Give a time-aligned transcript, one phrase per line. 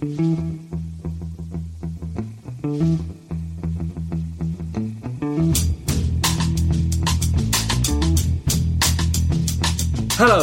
[0.00, 0.10] Hello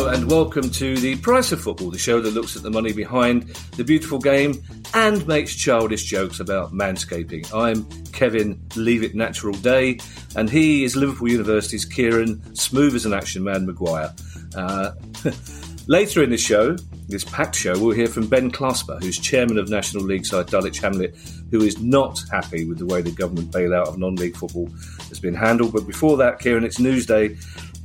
[0.09, 3.43] and welcome to the Price of Football, the show that looks at the money behind
[3.77, 4.61] the beautiful game
[4.93, 7.49] and makes childish jokes about manscaping.
[7.53, 9.99] I'm Kevin Leave It Natural Day,
[10.35, 14.13] and he is Liverpool University's Kieran Smooth as an Action Man Maguire.
[14.53, 14.91] Uh,
[15.87, 16.75] later in the show,
[17.07, 20.79] this packed show, we'll hear from Ben Clasper, who's chairman of National League side Dulwich
[20.79, 21.15] Hamlet,
[21.51, 24.67] who is not happy with the way the government bailout of non league football
[25.09, 25.73] has been handled.
[25.73, 27.37] But before that, Kieran, it's Newsday,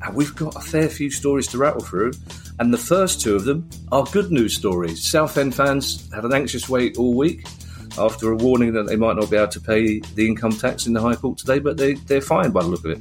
[0.02, 2.12] and we've got a fair few stories to rattle through.
[2.59, 5.02] And the first two of them are good news stories.
[5.02, 7.47] Southend fans had an anxious wait all week
[7.98, 10.92] after a warning that they might not be able to pay the income tax in
[10.92, 13.00] the High Court today, but they, they're fine by the look of it.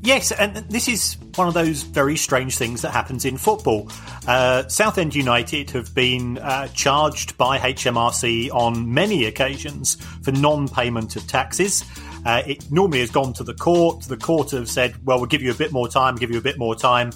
[0.00, 3.90] Yes, and this is one of those very strange things that happens in football.
[4.28, 11.16] Uh, Southend United have been uh, charged by HMRC on many occasions for non payment
[11.16, 11.84] of taxes.
[12.24, 14.02] Uh, it normally has gone to the court.
[14.02, 16.42] The court have said, well, we'll give you a bit more time, give you a
[16.42, 17.10] bit more time.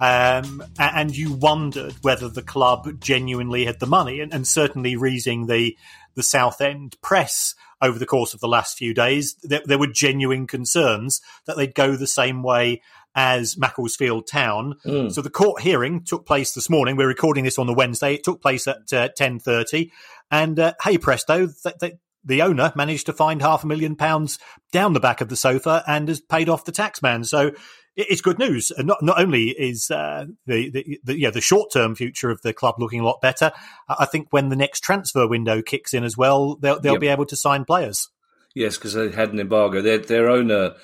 [0.00, 4.20] Um, and you wondered whether the club genuinely had the money.
[4.20, 5.76] And, and certainly reading the,
[6.14, 7.54] the Southend press
[7.84, 11.74] over the course of the last few days, there, there were genuine concerns that they'd
[11.74, 12.80] go the same way
[13.14, 14.74] as Macclesfield Town.
[14.84, 15.12] Mm.
[15.12, 16.96] So the court hearing took place this morning.
[16.96, 18.14] We're recording this on the Wednesday.
[18.14, 19.92] It took place at uh, ten thirty,
[20.30, 24.38] and uh, hey presto, th- th- the owner managed to find half a million pounds
[24.72, 27.24] down the back of the sofa and has paid off the taxman.
[27.24, 27.52] So
[27.96, 28.72] it's good news.
[28.78, 32.52] Not not only is uh, the, the, the yeah the short term future of the
[32.52, 33.52] club looking a lot better.
[33.88, 37.00] I think when the next transfer window kicks in as well, they'll they'll yep.
[37.00, 38.08] be able to sign players.
[38.54, 39.82] Yes, because they had an embargo.
[39.82, 40.74] Their their owner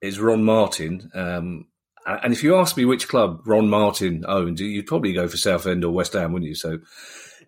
[0.00, 1.10] is Ron Martin.
[1.14, 1.66] Um,
[2.04, 5.84] and if you ask me which club Ron Martin owned, you'd probably go for Southend
[5.84, 6.54] or West Ham, wouldn't you?
[6.56, 6.80] So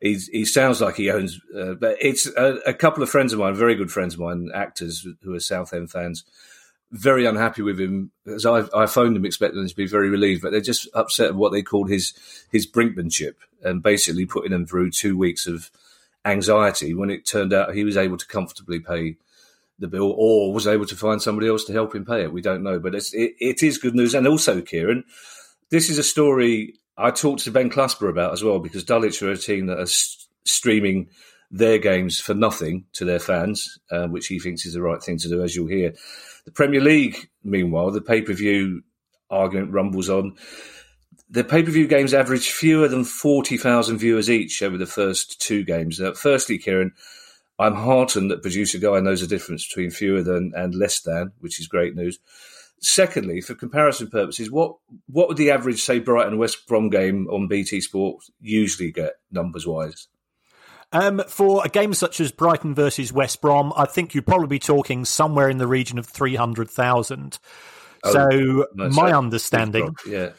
[0.00, 3.40] he's, he sounds like he owns, uh, but it's a, a, couple of friends of
[3.40, 6.24] mine, very good friends of mine, actors who are Southend fans,
[6.94, 8.12] very unhappy with him.
[8.26, 11.28] As I, I phoned him expecting them to be very relieved, but they're just upset
[11.28, 12.14] at what they called his
[12.50, 15.70] his brinkmanship and basically putting them through two weeks of
[16.24, 19.16] anxiety when it turned out he was able to comfortably pay
[19.78, 22.32] the bill or was able to find somebody else to help him pay it.
[22.32, 24.14] We don't know, but it's, it, it is good news.
[24.14, 25.04] And also, Kieran,
[25.70, 29.32] this is a story I talked to Ben Clasper about as well because Dulwich are
[29.32, 31.08] a team that are st- streaming
[31.50, 35.18] their games for nothing to their fans, uh, which he thinks is the right thing
[35.18, 35.94] to do, as you'll hear.
[36.44, 38.82] The Premier League, meanwhile, the pay per view
[39.30, 40.36] argument rumbles on.
[41.30, 45.64] The pay per view games average fewer than 40,000 viewers each over the first two
[45.64, 45.98] games.
[45.98, 46.92] Now, firstly, Kieran,
[47.58, 51.60] I'm heartened that producer guy knows the difference between fewer than and less than, which
[51.60, 52.18] is great news.
[52.80, 54.76] Secondly, for comparison purposes, what
[55.06, 59.66] what would the average, say, Brighton West Brom game on BT Sport usually get numbers
[59.66, 60.08] wise?
[60.94, 64.60] Um, for a game such as Brighton versus West Brom, I think you'd probably be
[64.60, 67.38] talking somewhere in the region of three hundred thousand.
[68.04, 70.30] Oh, so no, my understanding, yeah.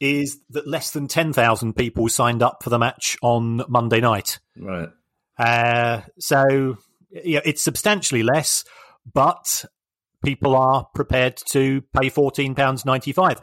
[0.00, 4.40] is that less than ten thousand people signed up for the match on Monday night.
[4.56, 4.88] Right.
[5.38, 6.78] Uh, so
[7.10, 8.64] yeah, it's substantially less,
[9.12, 9.64] but
[10.24, 13.40] people are prepared to pay £14.95.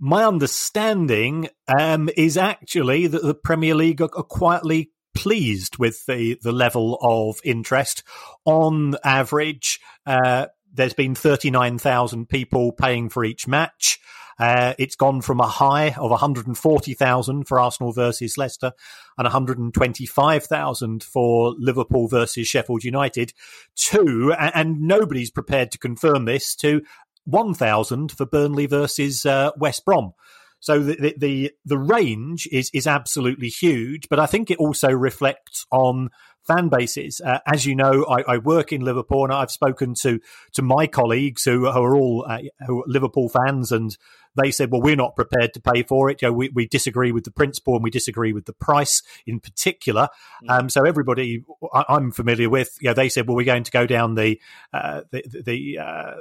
[0.00, 6.52] My understanding um, is actually that the Premier League are quietly pleased with the, the
[6.52, 8.04] level of interest.
[8.44, 13.98] On average, uh, there's been 39,000 people paying for each match.
[14.38, 18.70] Uh, it's gone from a high of 140,000 for Arsenal versus Leicester
[19.16, 23.32] and 125,000 for Liverpool versus Sheffield United
[23.74, 26.82] to, and, nobody's prepared to confirm this, to
[27.24, 30.12] 1,000 for Burnley versus uh, West Brom.
[30.60, 35.66] So the, the the range is is absolutely huge, but I think it also reflects
[35.70, 36.10] on
[36.48, 37.20] fan bases.
[37.24, 40.18] Uh, as you know, I, I, work in Liverpool, and I've spoken to
[40.54, 43.96] to my colleagues who, who are all uh, who are Liverpool fans, and
[44.34, 46.22] they said, "Well, we're not prepared to pay for it.
[46.22, 49.38] You know, we, we disagree with the principle, and we disagree with the price in
[49.40, 50.08] particular."
[50.44, 50.58] Mm.
[50.58, 53.70] Um, so everybody I, am familiar with, you know, they said, "Well, we're going to
[53.70, 54.40] go down the
[54.72, 56.14] uh, the, the uh,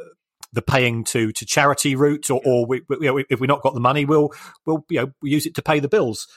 [0.53, 3.73] the paying to to charity route, or, or we, you know, if we've not got
[3.73, 4.31] the money, we'll
[4.65, 6.27] we'll you know we use it to pay the bills."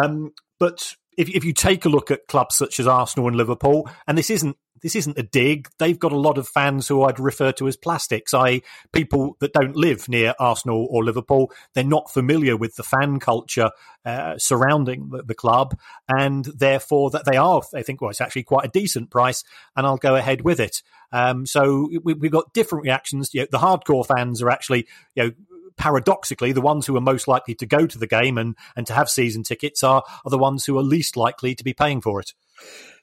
[0.00, 3.88] Um, but if, if you take a look at clubs such as Arsenal and Liverpool,
[4.06, 5.68] and this isn't this isn't a dig.
[5.78, 9.52] They've got a lot of fans who I'd refer to as plastics, i.e., people that
[9.52, 11.50] don't live near Arsenal or Liverpool.
[11.74, 13.70] They're not familiar with the fan culture
[14.04, 15.78] uh, surrounding the, the, club,
[16.08, 17.60] and therefore that they are.
[17.72, 19.44] They think, well, it's actually quite a decent price,
[19.76, 20.82] and I'll go ahead with it.
[21.12, 23.34] Um, so we, have got different reactions.
[23.34, 25.30] You know, the hardcore fans are actually, you know
[25.78, 28.92] paradoxically, the ones who are most likely to go to the game and, and to
[28.92, 32.20] have season tickets are, are the ones who are least likely to be paying for
[32.20, 32.34] it.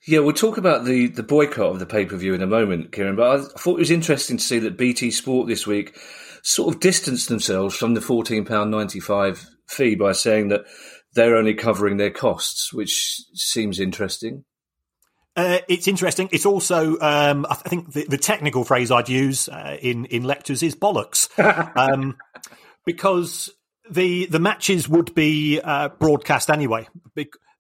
[0.08, 2.92] Yeah, we'll talk about the, the boycott of the pay per view in a moment,
[2.92, 3.16] Kieran.
[3.16, 5.98] But I thought it was interesting to see that BT Sport this week
[6.44, 10.66] sort of distanced themselves from the £14.95 fee by saying that
[11.16, 14.44] they're only covering their costs, which seems interesting.
[15.36, 16.30] Uh, it's interesting.
[16.32, 20.64] It's also, um, I think, the, the, technical phrase I'd use uh, in in lectures
[20.64, 21.28] is bollocks,
[21.78, 22.16] um,
[22.86, 23.50] because
[23.90, 26.88] the the matches would be uh, broadcast anyway.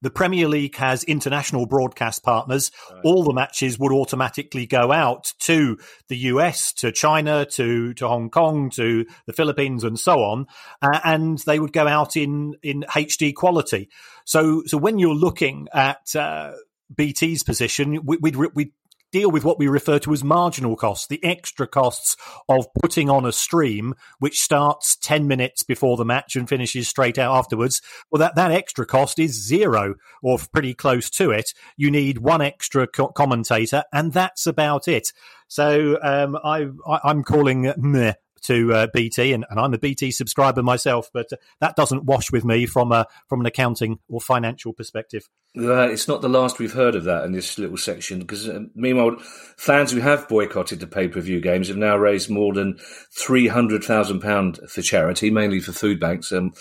[0.01, 2.71] The Premier League has international broadcast partners.
[2.91, 3.01] Right.
[3.03, 5.77] All the matches would automatically go out to
[6.09, 10.47] the US, to China, to to Hong Kong, to the Philippines, and so on,
[10.81, 13.89] uh, and they would go out in in HD quality.
[14.25, 16.53] So so when you're looking at uh,
[16.93, 18.71] BT's position, we, would we'd
[19.15, 22.17] deal with what we refer to as marginal costs, the extra costs
[22.49, 27.17] of putting on a stream which starts 10 minutes before the match and finishes straight
[27.17, 27.81] out afterwards.
[28.11, 31.53] Well, that, that extra cost is zero or pretty close to it.
[31.77, 35.13] You need one extra co- commentator and that's about it.
[35.47, 38.15] So um, I, I, am calling meh
[38.47, 42.31] to uh, BT, and, and, I'm a BT subscriber myself, but uh, that doesn't wash
[42.31, 45.27] with me from a from an accounting or financial perspective.
[45.57, 48.61] Uh, it's not the last we've heard of that in this little section, because uh,
[48.75, 49.15] meanwhile,
[49.57, 52.77] fans who have boycotted the pay per view games have now raised more than
[53.11, 56.31] three hundred thousand pound for charity, mainly for food banks.
[56.31, 56.53] Um,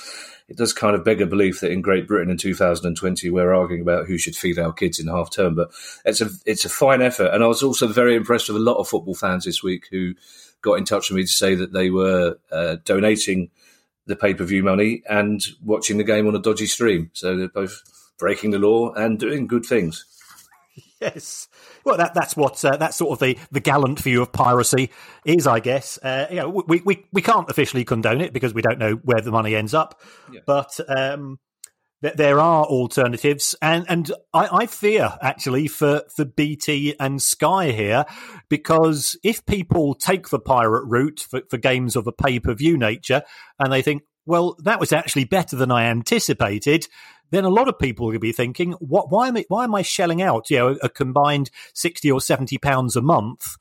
[0.48, 3.80] it does kind of beg a belief that in Great Britain in 2020 we're arguing
[3.80, 5.54] about who should feed our kids in half term.
[5.54, 5.70] But
[6.04, 8.76] it's a it's a fine effort, and I was also very impressed with a lot
[8.76, 10.14] of football fans this week who
[10.64, 13.50] got in touch with me to say that they were uh, donating
[14.06, 17.10] the pay per view money and watching the game on a dodgy stream.
[17.12, 17.82] So they're both
[18.18, 20.04] breaking the law and doing good things.
[21.00, 21.48] Yes,
[21.84, 24.90] well, that, that's what uh, that's sort of the, the gallant view of piracy
[25.26, 25.98] is, I guess.
[25.98, 29.20] Uh, you know, we, we we can't officially condone it because we don't know where
[29.20, 30.00] the money ends up,
[30.32, 30.40] yeah.
[30.46, 31.38] but um,
[32.16, 38.04] there are alternatives, and and I, I, fear actually for for BT and Sky here
[38.48, 42.76] because if people take the pirate route for, for games of a pay per view
[42.76, 43.22] nature,
[43.58, 46.88] and they think, well, that was actually better than I anticipated,
[47.30, 49.10] then a lot of people will be thinking, what?
[49.10, 52.58] Why am I, why am I shelling out you know a combined sixty or seventy
[52.58, 53.56] pounds a month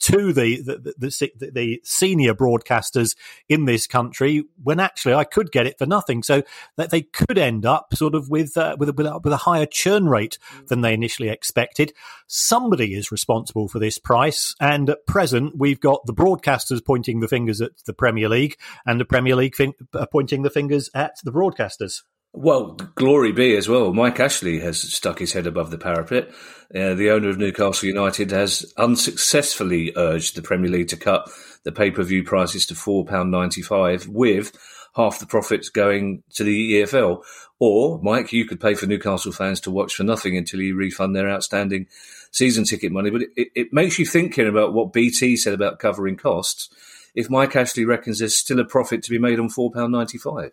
[0.00, 3.16] to the the, the the, senior broadcasters
[3.48, 6.22] in this country when actually I could get it for nothing.
[6.22, 6.42] So
[6.76, 9.38] that they could end up sort of with uh, with, a, with, a, with a
[9.38, 11.92] higher churn rate than they initially expected.
[12.26, 17.28] Somebody is responsible for this price, and at present we've got the broadcasters pointing the
[17.28, 21.16] fingers at the Premier League and the Premier League fin- uh, pointing the fingers at
[21.24, 22.02] the broadcasters.
[22.32, 23.92] Well, glory be as well.
[23.92, 26.28] Mike Ashley has stuck his head above the parapet.
[26.74, 31.30] Uh, the owner of Newcastle United has unsuccessfully urged the Premier League to cut
[31.64, 34.52] the pay per view prices to £4.95 with
[34.94, 37.22] half the profits going to the EFL.
[37.58, 41.16] Or, Mike, you could pay for Newcastle fans to watch for nothing until you refund
[41.16, 41.86] their outstanding
[42.30, 43.10] season ticket money.
[43.10, 46.68] But it, it makes you thinking about what BT said about covering costs.
[47.14, 50.50] If Mike Ashley reckons there's still a profit to be made on £4.95.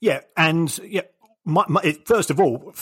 [0.00, 1.02] Yeah, and yeah,
[1.44, 2.74] my, my, first of all,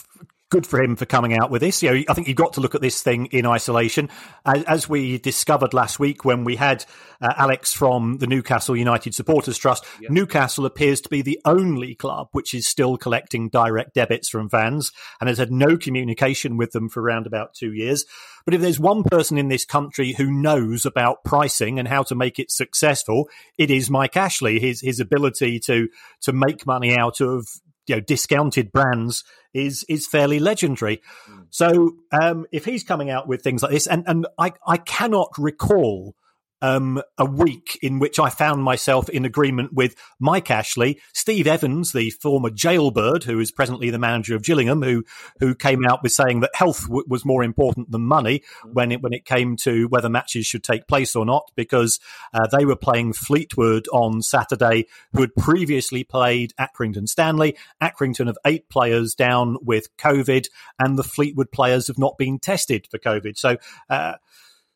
[0.50, 1.82] good for him for coming out with this.
[1.82, 4.08] You know, I think you've got to look at this thing in isolation.
[4.46, 6.84] As, as we discovered last week when we had
[7.20, 10.10] uh, Alex from the Newcastle United Supporters Trust, yep.
[10.10, 14.92] Newcastle appears to be the only club which is still collecting direct debits from fans
[15.20, 18.06] and has had no communication with them for around about two years.
[18.44, 22.14] But if there's one person in this country who knows about pricing and how to
[22.14, 23.28] make it successful,
[23.58, 24.58] it is Mike Ashley.
[24.58, 25.88] His his ability to
[26.22, 27.46] to make money out of
[27.88, 31.00] you know discounted brands is is fairly legendary.
[31.28, 31.46] Mm.
[31.50, 35.30] So um, if he's coming out with things like this, and and I I cannot
[35.38, 36.14] recall
[36.62, 41.92] um, a week in which I found myself in agreement with Mike Ashley, Steve Evans,
[41.92, 45.04] the former jailbird, who is presently the manager of Gillingham, who
[45.40, 49.02] who came out with saying that health w- was more important than money when it
[49.02, 52.00] when it came to whether matches should take place or not, because
[52.34, 57.56] uh, they were playing Fleetwood on Saturday, who had previously played Accrington Stanley.
[57.82, 60.48] Accrington have eight players down with COVID,
[60.78, 63.36] and the Fleetwood players have not been tested for COVID.
[63.36, 63.56] So.
[63.88, 64.14] Uh,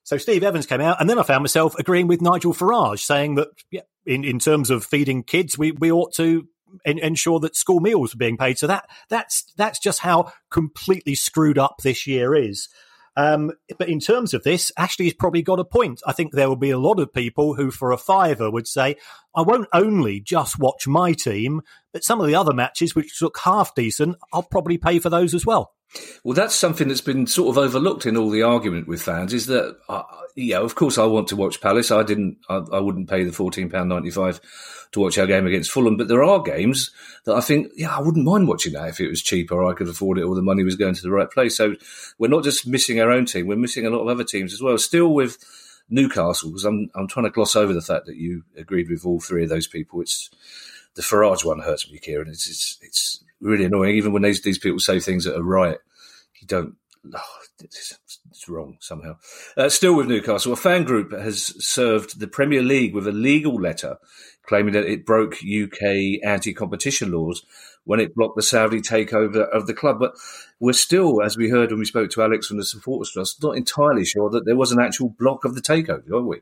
[0.04, 3.36] so Steve Evans came out, and then I found myself agreeing with Nigel Farage, saying
[3.36, 6.46] that yeah, in, in terms of feeding kids, we, we ought to
[6.84, 8.58] ensure that school meals are being paid.
[8.58, 12.68] So that that's that's just how completely screwed up this year is.
[13.14, 16.00] Um, but in terms of this, Ashley's probably got a point.
[16.06, 18.96] I think there will be a lot of people who, for a fiver, would say,
[19.34, 21.60] I won't only just watch my team,
[21.92, 25.34] but some of the other matches, which look half decent, I'll probably pay for those
[25.34, 25.74] as well.
[26.24, 29.32] Well, that's something that's been sort of overlooked in all the argument with fans.
[29.32, 30.02] Is that uh,
[30.36, 31.90] yeah, of course I want to watch Palace.
[31.90, 32.38] I didn't.
[32.48, 34.40] I, I wouldn't pay the fourteen pound ninety five
[34.92, 35.96] to watch our game against Fulham.
[35.96, 36.90] But there are games
[37.24, 39.88] that I think, yeah, I wouldn't mind watching that if it was cheaper I could
[39.88, 41.56] afford it or the money was going to the right place.
[41.56, 41.74] So
[42.18, 44.60] we're not just missing our own team, we're missing a lot of other teams as
[44.60, 44.76] well.
[44.78, 45.38] Still with
[45.88, 49.20] Newcastle, because I'm, I'm trying to gloss over the fact that you agreed with all
[49.20, 50.00] three of those people.
[50.00, 50.30] It's
[50.94, 52.28] the Farage one hurts me, Kieran.
[52.28, 53.96] It's, it's, it's really annoying.
[53.96, 55.78] Even when these, these people say things that are right,
[56.40, 56.76] you don't,
[57.14, 57.98] oh, it's,
[58.30, 59.16] it's wrong somehow.
[59.56, 63.54] Uh, still with Newcastle, a fan group has served the Premier League with a legal
[63.54, 63.98] letter
[64.44, 67.44] claiming that it broke UK anti-competition laws
[67.84, 69.98] when it blocked the Saudi takeover of the club.
[70.00, 70.14] But
[70.60, 73.56] we're still, as we heard when we spoke to Alex from the Supporters Trust, not
[73.56, 76.40] entirely sure that there was an actual block of the takeover, are we?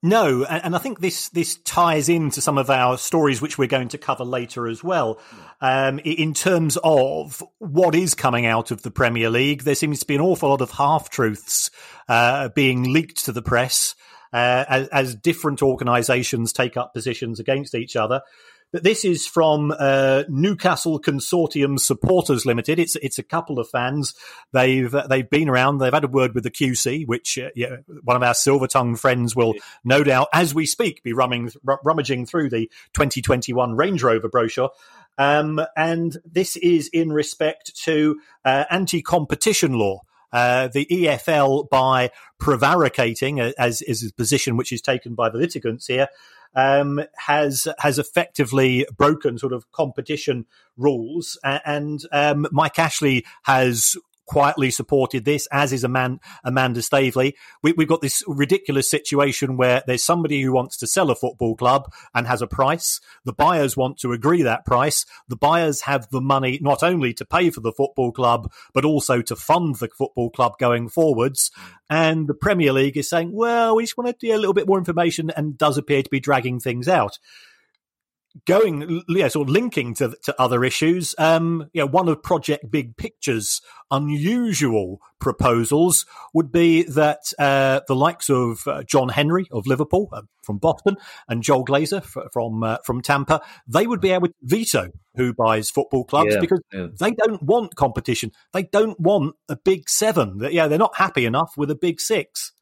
[0.00, 3.88] No, and I think this this ties into some of our stories, which we're going
[3.88, 5.18] to cover later as well.
[5.60, 10.06] Um, in terms of what is coming out of the Premier League, there seems to
[10.06, 11.72] be an awful lot of half truths
[12.08, 13.96] uh, being leaked to the press
[14.32, 18.20] uh, as, as different organisations take up positions against each other.
[18.72, 22.78] But this is from uh, Newcastle Consortium Supporters Limited.
[22.78, 24.14] It's it's a couple of fans.
[24.52, 25.78] They've they've been around.
[25.78, 28.96] They've had a word with the QC, which uh, yeah, one of our silver tongue
[28.96, 31.50] friends will no doubt, as we speak, be rumming,
[31.84, 34.70] rummaging through the 2021 Range Rover brochure.
[35.16, 40.02] Um, and this is in respect to uh, anti-competition law.
[40.30, 45.38] Uh, the EFL, by prevaricating, uh, as is the position which is taken by the
[45.38, 46.08] litigants here,
[46.54, 53.96] um, has has effectively broken sort of competition rules, and um, Mike Ashley has
[54.28, 57.34] quietly supported this, as is Amanda, Amanda Staveley.
[57.62, 61.56] We, have got this ridiculous situation where there's somebody who wants to sell a football
[61.56, 63.00] club and has a price.
[63.24, 65.06] The buyers want to agree that price.
[65.28, 69.22] The buyers have the money not only to pay for the football club, but also
[69.22, 71.50] to fund the football club going forwards.
[71.90, 74.66] And the Premier League is saying, well, we just want to do a little bit
[74.66, 77.18] more information and does appear to be dragging things out
[78.46, 81.14] going, yeah, sort of linking to to other issues.
[81.18, 87.96] Um, you know, one of Project Big Picture's unusual proposals would be that uh, the
[87.96, 90.96] likes of uh, John Henry of Liverpool uh, from Boston
[91.28, 95.34] and Joel Glazer f- from uh, from Tampa, they would be able to veto who
[95.34, 96.86] buys football clubs yeah, because yeah.
[96.98, 98.30] they don't want competition.
[98.52, 100.40] They don't want a big seven.
[100.50, 102.52] Yeah, they're not happy enough with a big six.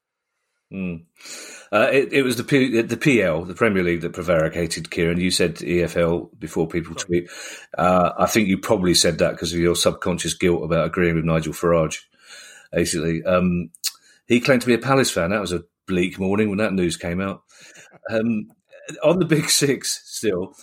[0.72, 1.04] Mm.
[1.72, 4.90] Uh, it, it, was the P, the PL, the Premier League, that prevaricated.
[4.90, 7.28] Kieran, you said EFL before people tweet.
[7.76, 11.24] Uh, I think you probably said that because of your subconscious guilt about agreeing with
[11.24, 12.02] Nigel Farage.
[12.72, 13.70] Basically, um,
[14.26, 15.30] he claimed to be a Palace fan.
[15.30, 17.42] That was a bleak morning when that news came out.
[18.10, 18.50] Um,
[19.02, 20.54] on the Big Six, still,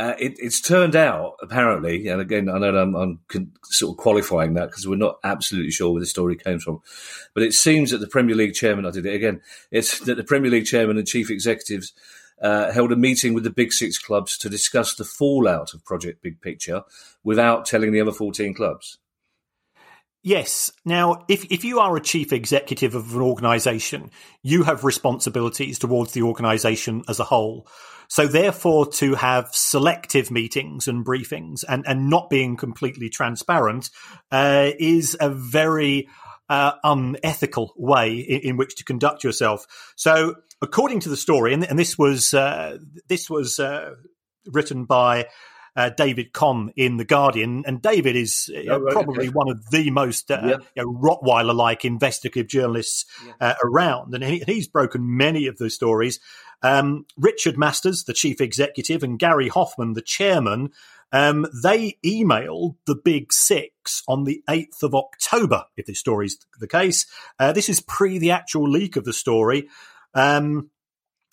[0.00, 3.98] uh, it, it's turned out, apparently, and again, I know I'm, I'm con- sort of
[3.98, 6.80] qualifying that because we're not absolutely sure where the story came from,
[7.34, 10.24] but it seems that the Premier League chairman, I did it again, it's that the
[10.24, 11.92] Premier League chairman and chief executives
[12.40, 16.22] uh, held a meeting with the Big Six clubs to discuss the fallout of Project
[16.22, 16.82] Big Picture
[17.22, 18.96] without telling the other 14 clubs.
[20.22, 20.70] Yes.
[20.84, 24.10] Now, if, if you are a chief executive of an organization,
[24.42, 27.66] you have responsibilities towards the organization as a whole.
[28.08, 33.90] So therefore, to have selective meetings and briefings and, and not being completely transparent
[34.30, 36.08] uh, is a very
[36.48, 39.64] uh, unethical way in, in, which to conduct yourself.
[39.94, 43.94] So, according to the story, and, and this was uh, this was uh,
[44.46, 45.28] written by
[45.76, 47.64] uh, David Conn in The Guardian.
[47.66, 49.34] And David is uh, oh, right, probably okay.
[49.34, 50.56] one of the most uh, yeah.
[50.74, 53.32] you know, Rottweiler like investigative journalists yeah.
[53.40, 54.14] Uh, around.
[54.14, 56.20] And he, he's broken many of those stories.
[56.62, 60.70] Um, Richard Masters, the chief executive, and Gary Hoffman, the chairman,
[61.12, 66.68] um, they emailed the Big Six on the 8th of October, if this story's the
[66.68, 67.06] case.
[67.38, 69.68] Uh, this is pre the actual leak of the story.
[70.14, 70.70] Um,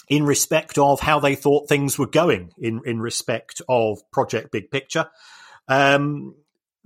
[0.10, 4.72] in respect of how they thought things were going in, in respect of Project Big
[4.72, 5.10] Picture.
[5.68, 6.36] Um,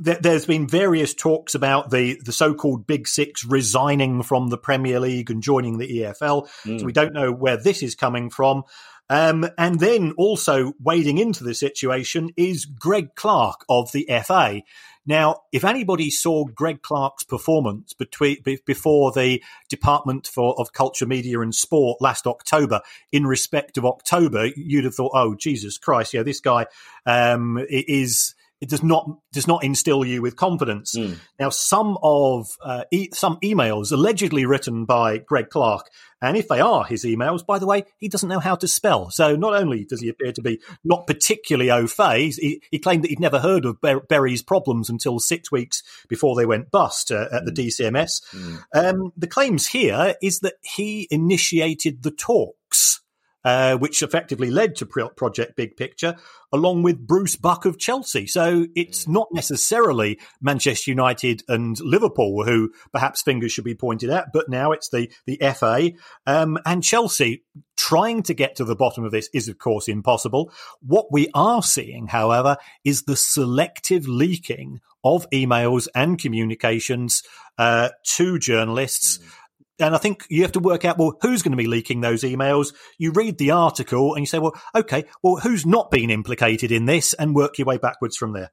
[0.04, 5.00] th- there's been various talks about the, the so-called Big Six resigning from the Premier
[5.00, 6.50] League and joining the EFL.
[6.66, 6.80] Mm.
[6.80, 8.64] So we don't know where this is coming from.
[9.10, 14.62] Um, and then also wading into the situation is Greg Clarke of the FA.
[15.06, 21.40] Now, if anybody saw Greg Clarke's performance between, before the Department for, of Culture, Media
[21.40, 22.82] and Sport last October,
[23.12, 26.68] in respect of October, you'd have thought, oh, Jesus Christ, yeah, this guy
[27.06, 30.96] um, is it does not does not instill you with confidence.
[30.96, 31.18] Mm.
[31.40, 35.90] Now, some of uh, e- some emails allegedly written by Greg Clarke,
[36.22, 39.10] and if they are his emails, by the way, he doesn't know how to spell.
[39.10, 43.04] So not only does he appear to be not particularly au fait, he, he claimed
[43.04, 47.12] that he'd never heard of Ber- Bury's problems until six weeks before they went bust
[47.12, 47.46] uh, at mm.
[47.46, 48.22] the DCMS.
[48.34, 48.60] Mm.
[48.76, 53.02] Um, the claims here is that he initiated the talks
[53.44, 56.16] uh, which effectively led to Project Big Picture,
[56.52, 58.28] along with Bruce Buck of Chelsea.
[58.28, 64.34] So it's not necessarily Manchester United and Liverpool who perhaps fingers should be pointed at,
[64.34, 65.92] but now it's the, the FA
[66.26, 67.44] um, and Chelsea.
[67.78, 70.52] Trying to get to the bottom of this is, of course, impossible.
[70.82, 77.24] What we are seeing, however, is the selective leaking of emails and communications
[77.58, 79.18] uh, to journalists.
[79.18, 79.41] Mm
[79.82, 82.24] and I think you have to work out, well, who's going to be leaking those
[82.24, 82.74] emails?
[82.98, 86.86] You read the article and you say, well, okay, well, who's not been implicated in
[86.86, 88.52] this and work your way backwards from there.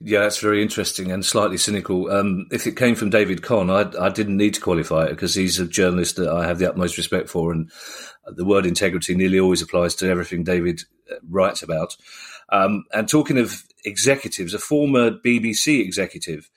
[0.00, 2.10] Yeah, that's very interesting and slightly cynical.
[2.10, 5.34] Um, if it came from David Conn, I, I, didn't need to qualify it because
[5.34, 7.68] he's a journalist that I have the utmost respect for, and
[8.26, 11.96] the word integrity nearly always applies to everything David uh, writes about.
[12.50, 16.48] Um, and talking of executives, a former BBC executive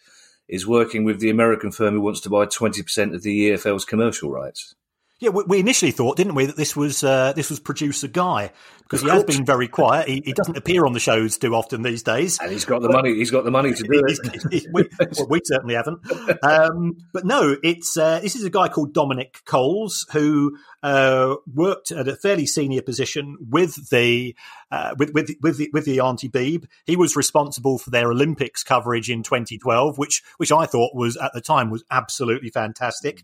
[0.52, 4.30] is working with the American firm who wants to buy 20% of the EFL's commercial
[4.30, 4.76] rights.
[5.20, 8.52] Yeah, we initially thought, didn't we, that this was uh, this was producer Guy
[8.92, 10.10] because he has been very quiet.
[10.10, 12.90] He, he, doesn't appear on the shows too often these days, and he's got the
[12.90, 13.16] money.
[13.16, 14.66] He's got the money to do it.
[14.74, 16.00] we, well, we, certainly haven't.
[16.44, 21.92] Um, but no, it's uh, this is a guy called Dominic Coles who uh, worked
[21.92, 24.36] at a fairly senior position with the
[24.72, 26.66] uh, with with with the, with the Auntie Beeb.
[26.86, 31.32] He was responsible for their Olympics coverage in 2012, which which I thought was at
[31.34, 33.24] the time was absolutely fantastic.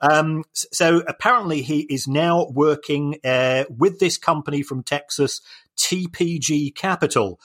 [0.00, 5.40] Um, so apparently, he is now working uh, with this company from Texas,
[5.78, 7.38] TPG Capital.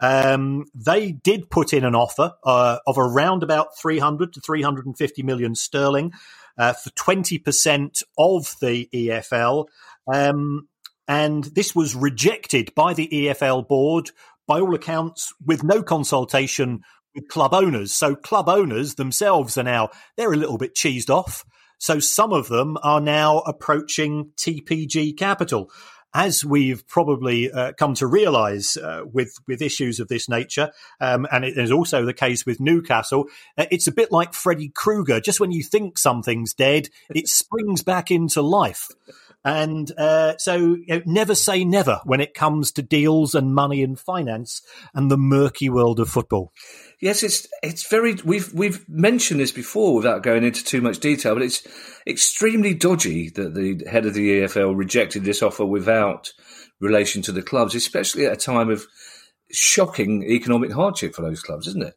[0.00, 5.56] Um, they did put in an offer uh, of around about 300 to 350 million
[5.56, 6.12] sterling
[6.56, 9.66] uh, for 20% of the EFL.
[10.12, 10.68] Um,
[11.08, 14.10] and this was rejected by the EFL board,
[14.46, 16.82] by all accounts, with no consultation
[17.14, 17.92] with club owners.
[17.92, 21.44] So club owners themselves are now, they're a little bit cheesed off.
[21.78, 25.70] So some of them are now approaching TPG Capital.
[26.14, 31.26] As we've probably uh, come to realise uh, with with issues of this nature, um,
[31.30, 33.26] and it is also the case with Newcastle,
[33.58, 35.20] uh, it's a bit like Freddy Krueger.
[35.20, 38.88] Just when you think something's dead, it springs back into life.
[39.44, 43.82] And uh, so, you know, never say never when it comes to deals and money
[43.82, 44.60] and finance
[44.94, 46.52] and the murky world of football.
[47.00, 48.14] Yes, it's it's very.
[48.24, 51.66] We've we've mentioned this before without going into too much detail, but it's
[52.06, 56.32] extremely dodgy that the head of the EFL rejected this offer without
[56.80, 58.86] relation to the clubs, especially at a time of
[59.52, 61.94] shocking economic hardship for those clubs, isn't it?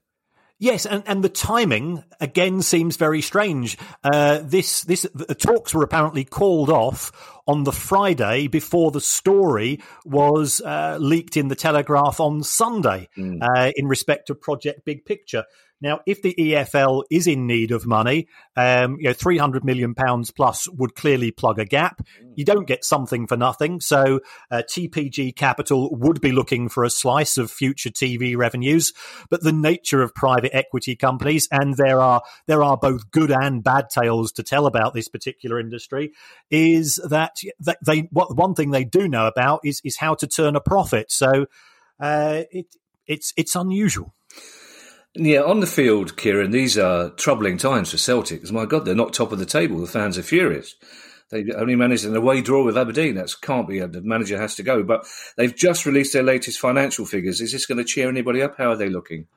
[0.61, 3.79] Yes, and, and the timing again seems very strange.
[4.03, 7.11] Uh, this this the talks were apparently called off
[7.47, 13.39] on the Friday before the story was uh, leaked in the Telegraph on Sunday mm.
[13.41, 15.45] uh, in respect to Project Big Picture.
[15.81, 19.95] Now, if the EFL is in need of money, um, you know, three hundred million
[19.95, 22.01] pounds plus would clearly plug a gap.
[22.23, 22.33] Mm.
[22.35, 24.19] You don't get something for nothing, so
[24.51, 28.93] uh, TPG Capital would be looking for a slice of future TV revenues.
[29.29, 33.63] But the nature of private equity companies, and there are there are both good and
[33.63, 36.11] bad tales to tell about this particular industry,
[36.49, 37.37] is that
[37.85, 41.11] they what one thing they do know about is is how to turn a profit.
[41.11, 41.47] So
[41.99, 42.67] uh, it
[43.07, 44.13] it's it's unusual.
[45.15, 48.49] Yeah, on the field, Kieran, these are troubling times for Celtic.
[48.51, 49.79] My God, they're not top of the table.
[49.79, 50.75] The fans are furious.
[51.31, 53.15] They only managed an away draw with Aberdeen.
[53.15, 53.79] That can't be.
[53.79, 54.83] The manager has to go.
[54.83, 55.05] But
[55.37, 57.41] they've just released their latest financial figures.
[57.41, 58.57] Is this going to cheer anybody up?
[58.57, 59.27] How are they looking?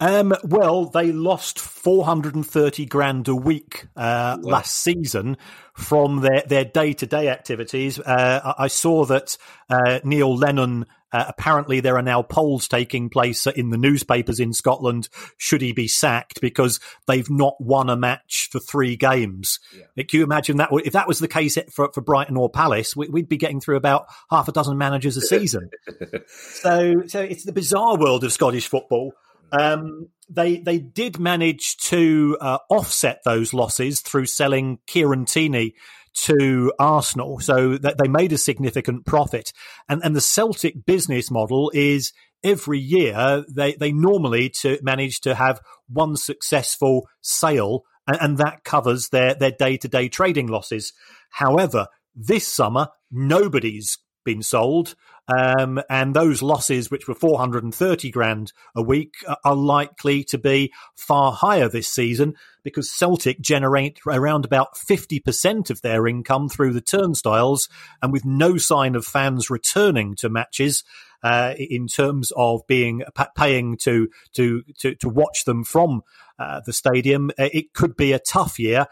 [0.00, 5.36] Um, well, they lost 430 grand a week uh, last season
[5.74, 7.98] from their, their day-to-day activities.
[7.98, 9.36] Uh, I saw that
[9.68, 14.52] uh, Neil Lennon uh, apparently, there are now polls taking place in the newspapers in
[14.52, 15.08] Scotland.
[15.38, 19.58] Should he be sacked because they've not won a match for three games?
[19.74, 20.04] Yeah.
[20.04, 20.68] Can you imagine that?
[20.72, 24.06] If that was the case for, for Brighton or Palace, we'd be getting through about
[24.30, 25.70] half a dozen managers a season.
[26.26, 29.12] so, so it's the bizarre world of Scottish football.
[29.50, 35.74] Um, they they did manage to uh, offset those losses through selling Kieran Tierney
[36.22, 39.52] to Arsenal, so that they made a significant profit.
[39.88, 45.34] And and the Celtic business model is every year they they normally to manage to
[45.34, 50.92] have one successful sale, and, and that covers their their day to day trading losses.
[51.30, 54.94] However, this summer nobody's been sold.
[55.28, 59.14] Um, and those losses, which were 430 grand a week,
[59.44, 65.82] are likely to be far higher this season because Celtic generate around about 50% of
[65.82, 67.68] their income through the turnstiles.
[68.02, 70.82] And with no sign of fans returning to matches,
[71.22, 73.02] uh, in terms of being
[73.36, 76.02] paying to to to, to watch them from
[76.38, 78.86] uh, the stadium, uh, it could be a tough year.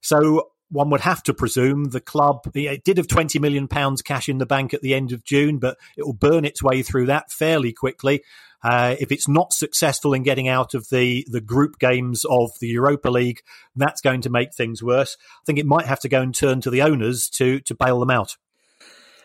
[0.00, 4.28] So one would have to presume the club it did have 20 million pounds cash
[4.28, 7.06] in the bank at the end of June, but it will burn its way through
[7.06, 8.22] that fairly quickly.
[8.64, 12.68] Uh, if it's not successful in getting out of the the group games of the
[12.68, 13.42] Europa League,
[13.76, 15.16] that's going to make things worse.
[15.20, 18.00] I think it might have to go and turn to the owners to to bail
[18.00, 18.36] them out.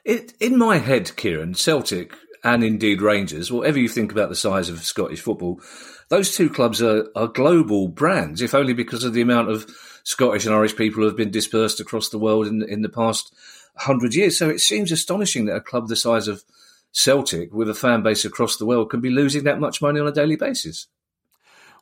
[0.04, 4.70] It, in my head, Kieran, Celtic and indeed Rangers, whatever you think about the size
[4.70, 5.62] of Scottish football,
[6.10, 9.68] those two clubs are, are global brands, if only because of the amount of
[10.04, 13.34] Scottish and Irish people who have been dispersed across the world in, in the past
[13.76, 14.38] hundred years.
[14.38, 16.44] So it seems astonishing that a club the size of
[16.92, 20.08] Celtic, with a fan base across the world, can be losing that much money on
[20.08, 20.88] a daily basis.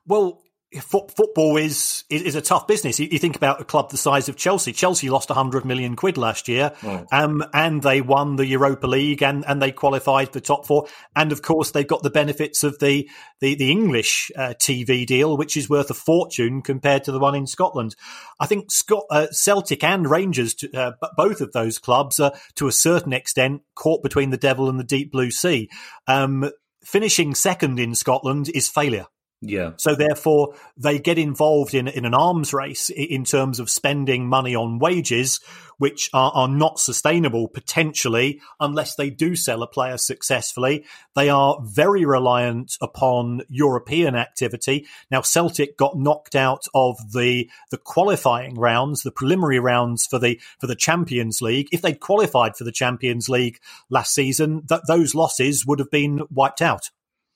[0.05, 0.41] Well,
[0.81, 2.99] football is, is, is a tough business.
[2.99, 4.73] You, you, think about a club the size of Chelsea.
[4.73, 7.05] Chelsea lost 100 million quid last year, oh.
[7.11, 10.88] um, and they won the Europa League and, and they qualified for top four.
[11.15, 13.09] And of course, they've got the benefits of the
[13.41, 17.35] the, the English uh, TV deal, which is worth a fortune compared to the one
[17.35, 17.95] in Scotland.
[18.39, 22.71] I think Scott, uh, Celtic and Rangers, uh, both of those clubs, are to a
[22.71, 25.69] certain extent caught between the devil and the deep blue sea.
[26.07, 26.49] Um,
[26.83, 29.07] finishing second in Scotland is failure.
[29.41, 29.71] Yeah.
[29.78, 34.56] So therefore, they get involved in in an arms race in terms of spending money
[34.56, 35.39] on wages,
[35.78, 40.86] which are, are not sustainable potentially unless they do sell a player successfully.
[41.15, 44.88] They are very reliant upon European activity.
[45.12, 50.39] Now, Celtic got knocked out of the the qualifying rounds, the preliminary rounds for the
[50.60, 51.67] for the Champions League.
[51.71, 56.21] If they'd qualified for the Champions League last season, th- those losses would have been
[56.32, 56.89] wiped out.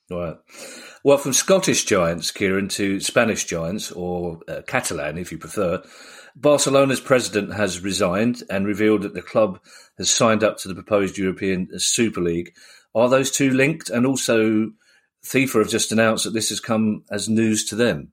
[0.09, 0.37] Right.
[1.03, 5.81] Well, from Scottish giants, Kieran, to Spanish giants, or uh, Catalan if you prefer,
[6.35, 9.59] Barcelona's president has resigned and revealed that the club
[9.97, 12.53] has signed up to the proposed European Super League.
[12.93, 13.89] Are those two linked?
[13.89, 14.71] And also,
[15.25, 18.11] FIFA have just announced that this has come as news to them.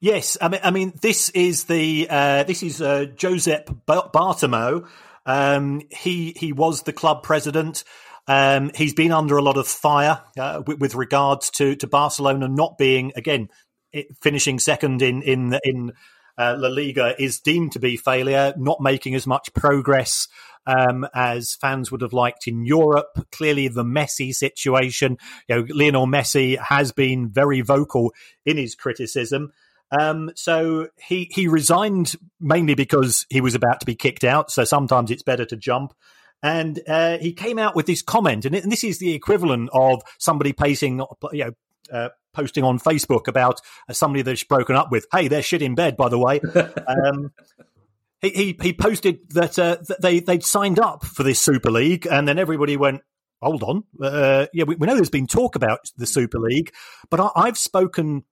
[0.00, 4.88] Yes, I mean, I mean, this is the uh, this is uh, Josep Bartomeu.
[5.26, 7.82] Um, he he was the club president.
[8.28, 12.46] Um, he's been under a lot of fire uh, with, with, regards to, to Barcelona
[12.46, 13.48] not being again
[13.92, 15.92] it, finishing second in in in
[16.36, 20.28] uh, La Liga is deemed to be failure, not making as much progress
[20.66, 23.26] um, as fans would have liked in Europe.
[23.32, 25.16] Clearly, the Messi situation,
[25.48, 28.12] you know, Lionel Messi has been very vocal
[28.46, 29.52] in his criticism.
[29.98, 34.50] Um, so he he resigned mainly because he was about to be kicked out.
[34.50, 35.94] So sometimes it's better to jump.
[36.42, 39.70] And uh, he came out with this comment, and, it, and, this is the equivalent
[39.72, 41.50] of somebody pacing, you know,
[41.92, 45.06] uh, posting on Facebook about uh, somebody that's broken up with.
[45.12, 46.40] Hey, they're shit in bed, by the way.
[46.86, 47.32] um,
[48.20, 52.06] he, he, he posted that, uh, that they they'd signed up for this Super League,
[52.06, 53.02] and then everybody went,
[53.42, 56.72] "Hold on, uh, yeah, we, we, know there's been talk about the Super League,
[57.10, 58.24] but I, I've spoken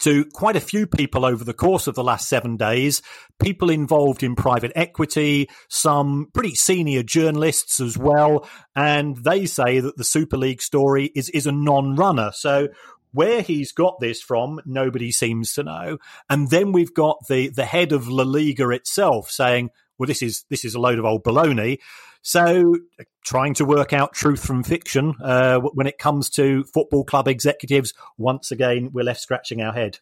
[0.00, 3.00] to quite a few people over the course of the last seven days,
[3.40, 8.48] people involved in private equity, some pretty senior journalists as well.
[8.74, 12.32] And they say that the Super League story is, is a non runner.
[12.34, 12.68] So
[13.12, 15.98] where he's got this from, nobody seems to know.
[16.28, 20.44] And then we've got the, the head of La Liga itself saying, well, this is,
[20.50, 21.78] this is a load of old baloney.
[22.22, 22.76] So,
[23.22, 27.92] trying to work out truth from fiction uh, when it comes to football club executives,
[28.16, 29.98] once again, we're left scratching our head.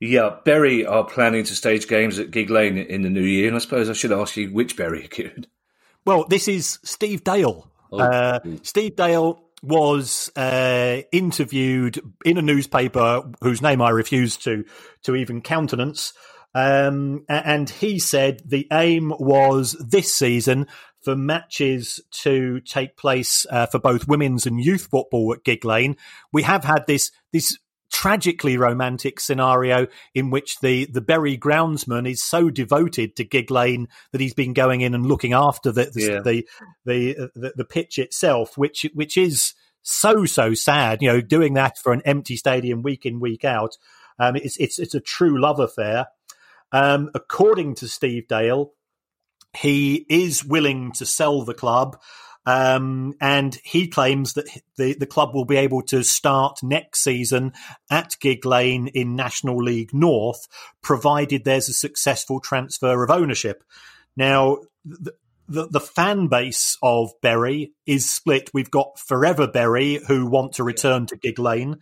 [0.00, 3.54] Yeah, Bury are planning to stage games at Gigg Lane in the new year, and
[3.54, 5.46] I suppose I should ask you which Bury, Kieran.
[6.04, 7.70] Well, this is Steve Dale.
[7.92, 8.00] Oh.
[8.00, 14.64] Uh, Steve Dale was uh, interviewed in a newspaper whose name I refuse to
[15.02, 16.14] to even countenance.
[16.54, 20.66] Um, and he said the aim was this season
[21.02, 25.96] for matches to take place uh, for both women's and youth football at Gigg Lane.
[26.32, 27.58] We have had this this
[27.90, 33.88] tragically romantic scenario in which the the Bury groundsman is so devoted to Gigg Lane
[34.12, 36.20] that he's been going in and looking after the the yeah.
[36.20, 36.48] the,
[36.84, 41.00] the, the, the pitch itself, which which is so so sad.
[41.00, 43.76] You know, doing that for an empty stadium week in week out.
[44.18, 46.06] Um, it's it's it's a true love affair.
[46.72, 48.72] Um, according to Steve Dale,
[49.56, 52.00] he is willing to sell the club.
[52.46, 57.52] Um, and he claims that the, the club will be able to start next season
[57.90, 60.48] at Gigg Lane in National League North,
[60.82, 63.62] provided there's a successful transfer of ownership.
[64.16, 65.12] Now, the,
[65.48, 68.50] the, the fan base of Bury is split.
[68.54, 71.76] We've got Forever Bury, who want to return to Gigg Lane.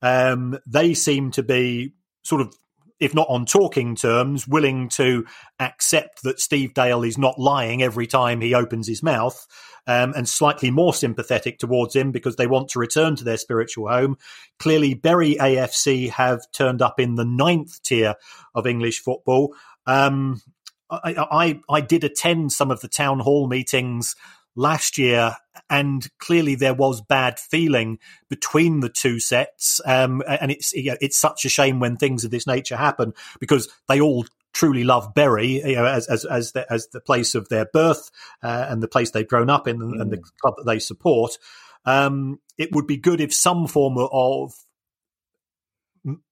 [0.00, 2.54] Um, they seem to be sort of
[3.00, 5.24] if not on talking terms, willing to
[5.60, 9.46] accept that Steve Dale is not lying every time he opens his mouth,
[9.86, 13.88] um, and slightly more sympathetic towards him because they want to return to their spiritual
[13.88, 14.16] home.
[14.58, 18.14] Clearly, Bury AFC have turned up in the ninth tier
[18.54, 19.54] of English football.
[19.86, 20.42] Um,
[20.90, 24.14] I, I, I did attend some of the town hall meetings
[24.58, 25.36] last year,
[25.70, 29.80] and clearly there was bad feeling between the two sets.
[29.86, 33.14] Um, and it's you know, it's such a shame when things of this nature happen
[33.40, 37.34] because they all truly love Bury, you know, as as as the, as the place
[37.34, 38.10] of their birth
[38.42, 40.00] uh, and the place they've grown up in, mm.
[40.00, 40.30] and the mm.
[40.42, 41.38] club that they support.
[41.84, 44.52] Um, it would be good if some form of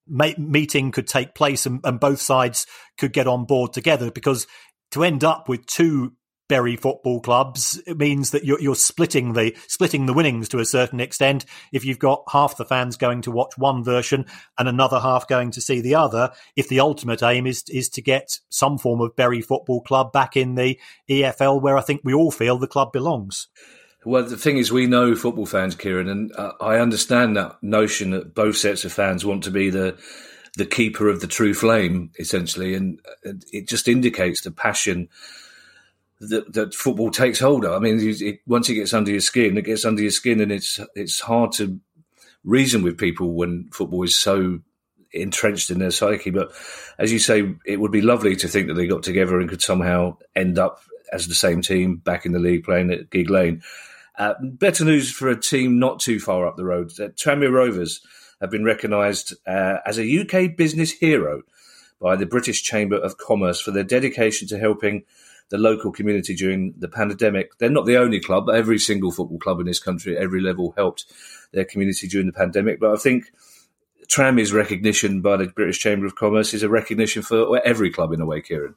[0.07, 2.67] meeting could take place and, and both sides
[2.99, 4.47] could get on board together because
[4.91, 6.13] to end up with two
[6.49, 10.65] Bury football clubs it means that you're, you're, splitting the splitting the winnings to a
[10.65, 11.45] certain extent.
[11.73, 14.27] If you've got half the fans going to watch one version
[14.59, 18.03] and another half going to see the other, if the ultimate aim is is to
[18.03, 20.79] get some form of Bury football club back in the
[21.09, 23.49] EFL, where I think we all feel the club belongs.
[24.05, 28.11] Well, the thing is, we know football fans, Kieran, and uh, I understand that notion
[28.11, 29.99] that both sets of fans want to be the
[30.57, 35.09] the keeper of the true flame, essentially, and it just indicates the passion
[36.21, 37.73] that, that football takes hold of.
[37.73, 40.51] I mean, it, once it gets under your skin, it gets under your skin, and
[40.51, 41.81] it's it's hard to
[42.45, 44.61] reason with people when football is so
[45.13, 46.31] entrenched in their psyche.
[46.31, 46.53] But
[46.99, 49.63] as you say, it would be lovely to think that they got together and could
[49.63, 50.81] somehow end up
[51.13, 53.63] as the same team back in the league playing at Gigg Lane.
[54.19, 56.91] Uh, better news for a team not too far up the road.
[56.99, 58.01] Uh, Tranmere Rovers
[58.41, 61.43] have been recognised uh, as a UK business hero
[62.01, 65.05] by the British Chamber of Commerce for their dedication to helping
[65.49, 67.57] the local community during the pandemic.
[67.59, 70.75] They're not the only club, every single football club in this country at every level
[70.77, 71.07] helped
[71.53, 72.81] their community during the pandemic.
[72.81, 73.31] But I think
[74.09, 78.21] Tranmere's recognition by the British Chamber of Commerce is a recognition for every club in
[78.21, 78.75] a way, Kieran.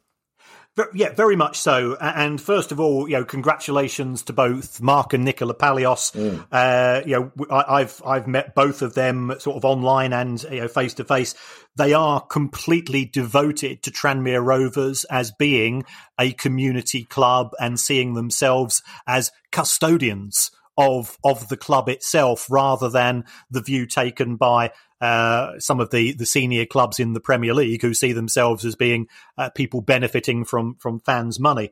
[0.94, 1.98] Yeah, very much so.
[2.00, 6.12] And first of all, you know, congratulations to both Mark and Nicola Palios.
[6.14, 6.46] Mm.
[6.52, 10.62] Uh, you know, I, have I've met both of them sort of online and you
[10.62, 11.36] know face to face.
[11.76, 15.84] They are completely devoted to Tranmere Rovers as being
[16.20, 23.26] a community club and seeing themselves as custodians of of the club itself, rather than
[23.52, 27.82] the view taken by uh, some of the, the senior clubs in the Premier League
[27.82, 29.08] who see themselves as being
[29.38, 31.72] uh, people benefiting from from fans' money.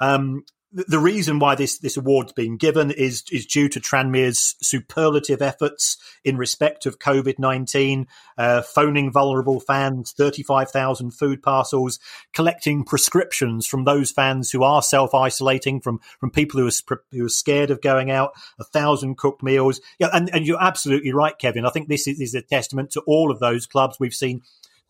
[0.00, 5.40] Um, the reason why this this award's been given is is due to Tranmere's superlative
[5.40, 11.98] efforts in respect of COVID nineteen, uh, phoning vulnerable fans, thirty five thousand food parcels,
[12.34, 17.24] collecting prescriptions from those fans who are self isolating, from from people who are who
[17.24, 19.80] are scared of going out, a thousand cooked meals.
[19.98, 21.64] Yeah, and, and you're absolutely right, Kevin.
[21.64, 23.98] I think this is, is a testament to all of those clubs.
[24.00, 24.42] We've seen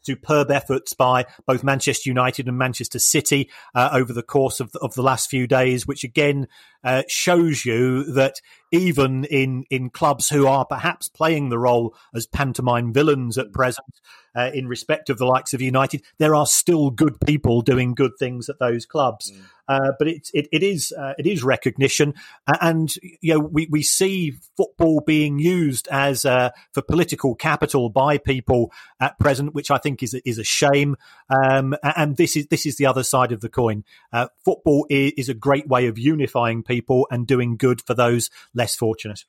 [0.07, 4.79] superb efforts by both Manchester United and Manchester City uh, over the course of the,
[4.79, 6.47] of the last few days, which again
[6.85, 8.41] uh, shows you that
[8.73, 14.01] even in in clubs who are perhaps playing the role as pantomime villains at present,
[14.37, 18.13] uh, in respect of the likes of United, there are still good people doing good
[18.19, 19.33] things at those clubs.
[19.33, 19.45] Mm.
[19.69, 22.15] Uh, but it, it, it is uh, it is recognition,
[22.61, 28.19] and you know we, we see football being used as uh, for political capital by
[28.19, 30.97] people at present, which I think is is a shame.
[31.29, 33.85] Um, and this is this is the other side of the coin.
[34.13, 38.31] Uh, football is, is, a great way of unifying people and doing good for those
[38.55, 39.25] less fortunate.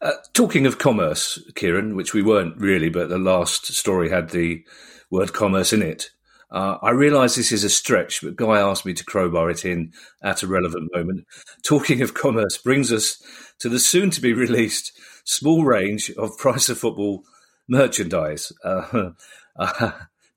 [0.00, 4.64] Uh, talking of commerce, Kieran, which we weren't really, but the last story had the
[5.10, 6.10] word commerce in it.
[6.54, 9.92] Uh, I realise this is a stretch, but Guy asked me to crowbar it in
[10.22, 11.26] at a relevant moment.
[11.64, 13.20] Talking of commerce brings us
[13.58, 14.92] to the soon to be released
[15.24, 17.24] small range of Price of Football
[17.66, 18.52] merchandise.
[18.62, 19.10] Uh,
[19.56, 19.90] uh,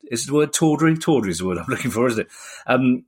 [0.09, 0.97] is the word tawdry?
[0.97, 2.31] Tawdry is the word I'm looking for, isn't it?
[2.65, 3.05] Um,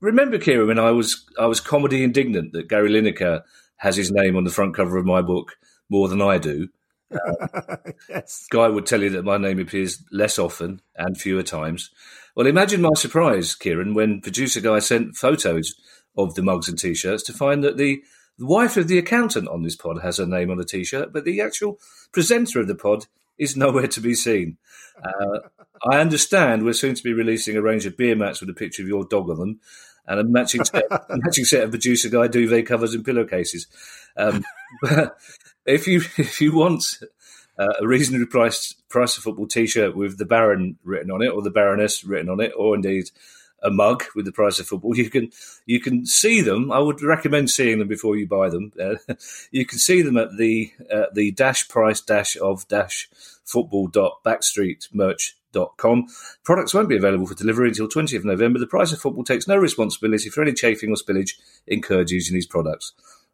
[0.00, 3.42] remember, Kira, when I was I was comedy indignant that Gary Lineker
[3.76, 5.52] has his name on the front cover of my book
[5.88, 6.66] more than I do.
[7.10, 7.76] Uh,
[8.08, 8.46] yes.
[8.50, 11.90] Guy would tell you that my name appears less often and fewer times.
[12.34, 15.74] Well, imagine my surprise, Kieran, when producer Guy sent photos
[16.16, 18.02] of the mugs and t-shirts to find that the,
[18.42, 21.42] wife of the accountant on this pod has her name on a t-shirt, but the
[21.42, 21.78] actual
[22.10, 23.06] presenter of the pod
[23.38, 24.56] is nowhere to be seen.
[25.02, 25.40] Uh,
[25.90, 28.82] I understand we're soon to be releasing a range of beer mats with a picture
[28.82, 29.60] of your dog on them,
[30.06, 33.66] and a matching set, a matching set of producer guy duvet covers and pillowcases.
[34.16, 34.44] Um,
[35.70, 37.00] if you if you want
[37.58, 41.42] uh, a reasonably priced price of football T-shirt with the Baron written on it, or
[41.42, 43.10] the Baroness written on it, or indeed
[43.62, 45.30] a mug with the price of football, you can
[45.66, 46.72] you can see them.
[46.72, 48.72] I would recommend seeing them before you buy them.
[48.80, 48.96] Uh,
[49.50, 53.08] you can see them at the uh, the dash price dash of dash
[53.44, 55.36] football dot backstreet merch
[55.76, 56.06] Com.
[56.44, 58.60] Products won't be available for delivery until 20th November.
[58.60, 61.32] The price of football takes no responsibility for any chafing or spillage
[61.66, 62.92] incurred using these products.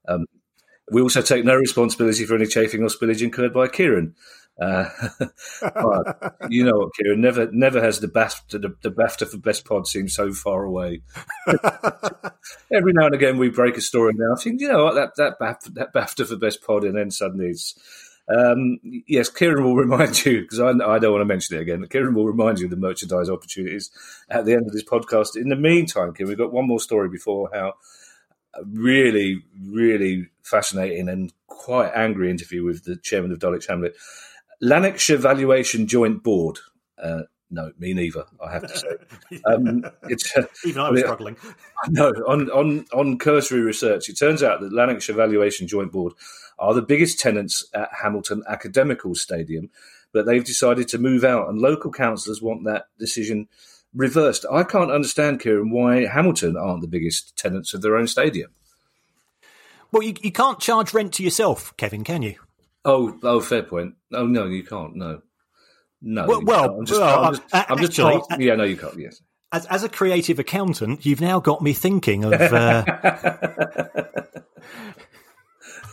[0.08, 0.24] Um,
[0.92, 4.14] we also take no responsibility for any chafing or spillage incurred by Kieran.
[4.60, 4.88] Uh,
[5.60, 7.20] but you know what, Kieran?
[7.20, 11.02] Never, never has the BAFTA, the, the BAFTA for best pod seemed so far away.
[12.72, 14.12] Every now and again, we break a story.
[14.16, 16.96] Now I think, you know what, that that BAFTA, that BAFTA for best pod, and
[16.96, 17.74] then suddenly it's.
[18.28, 21.86] Um, yes, Kieran will remind you because I, I, don't want to mention it again.
[21.86, 23.92] Kieran will remind you of the merchandise opportunities
[24.28, 25.36] at the end of this podcast.
[25.36, 27.74] In the meantime, Kieran, we've got one more story before how
[28.64, 33.96] really, really fascinating and quite angry interview with the chairman of Dulwich Hamlet.
[34.60, 36.58] Lanarkshire Valuation Joint Board.
[37.02, 38.24] Uh, no, me neither.
[38.44, 41.36] I have to say, um, it's uh, even I was struggling.
[41.88, 46.14] No, on on on cursory research, it turns out that Lanarkshire Valuation Joint Board
[46.58, 49.70] are the biggest tenants at Hamilton Academical Stadium,
[50.12, 53.46] but they've decided to move out, and local councillors want that decision
[53.96, 54.44] reversed.
[54.52, 58.52] I can't understand, Kieran, why Hamilton aren't the biggest tenants of their own stadium.
[59.90, 62.36] Well, you, you can't charge rent to yourself, Kevin, can you?
[62.84, 63.94] Oh, oh, fair point.
[64.12, 64.94] Oh no, you can't.
[64.94, 65.22] No,
[66.00, 66.26] no.
[66.26, 68.98] Well, well, I'm just, well, I'm just, uh, I'm just actually, yeah, no, you can't.
[68.98, 69.22] Yes.
[69.52, 72.34] As, as a creative accountant, you've now got me thinking of.
[72.34, 72.84] Uh,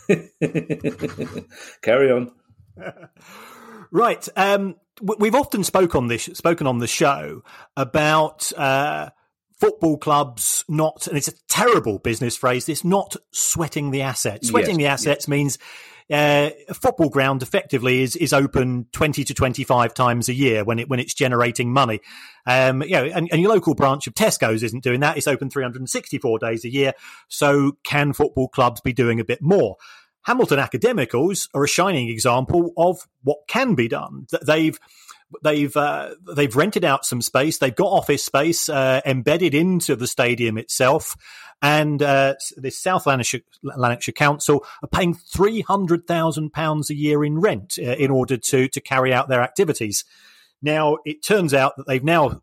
[1.82, 2.32] Carry on.
[3.90, 4.28] right.
[4.36, 7.42] Um, we've often spoke on this, spoken on the show
[7.76, 9.10] about uh,
[9.58, 12.66] football clubs not, and it's a terrible business phrase.
[12.66, 14.48] This not sweating the assets.
[14.48, 15.58] Sweating Yes, the assets means
[16.10, 20.64] uh, a football ground effectively is is open twenty to twenty five times a year
[20.64, 22.00] when it when it's generating money.
[22.46, 25.16] Um, you know, and, and your local branch of Tesco's isn't doing that.
[25.16, 26.92] It's open three hundred and sixty four days a year.
[27.28, 29.76] So can football clubs be doing a bit more?
[30.24, 34.26] Hamilton Academicals are a shining example of what can be done.
[34.46, 34.78] They've
[35.42, 37.58] they've uh, they've rented out some space.
[37.58, 41.16] They've got office space uh, embedded into the stadium itself,
[41.60, 42.34] and uh,
[42.70, 47.82] South Lanarkshire, Lanarkshire Council are paying three hundred thousand pounds a year in rent uh,
[47.82, 50.04] in order to to carry out their activities.
[50.62, 52.40] Now it turns out that they've now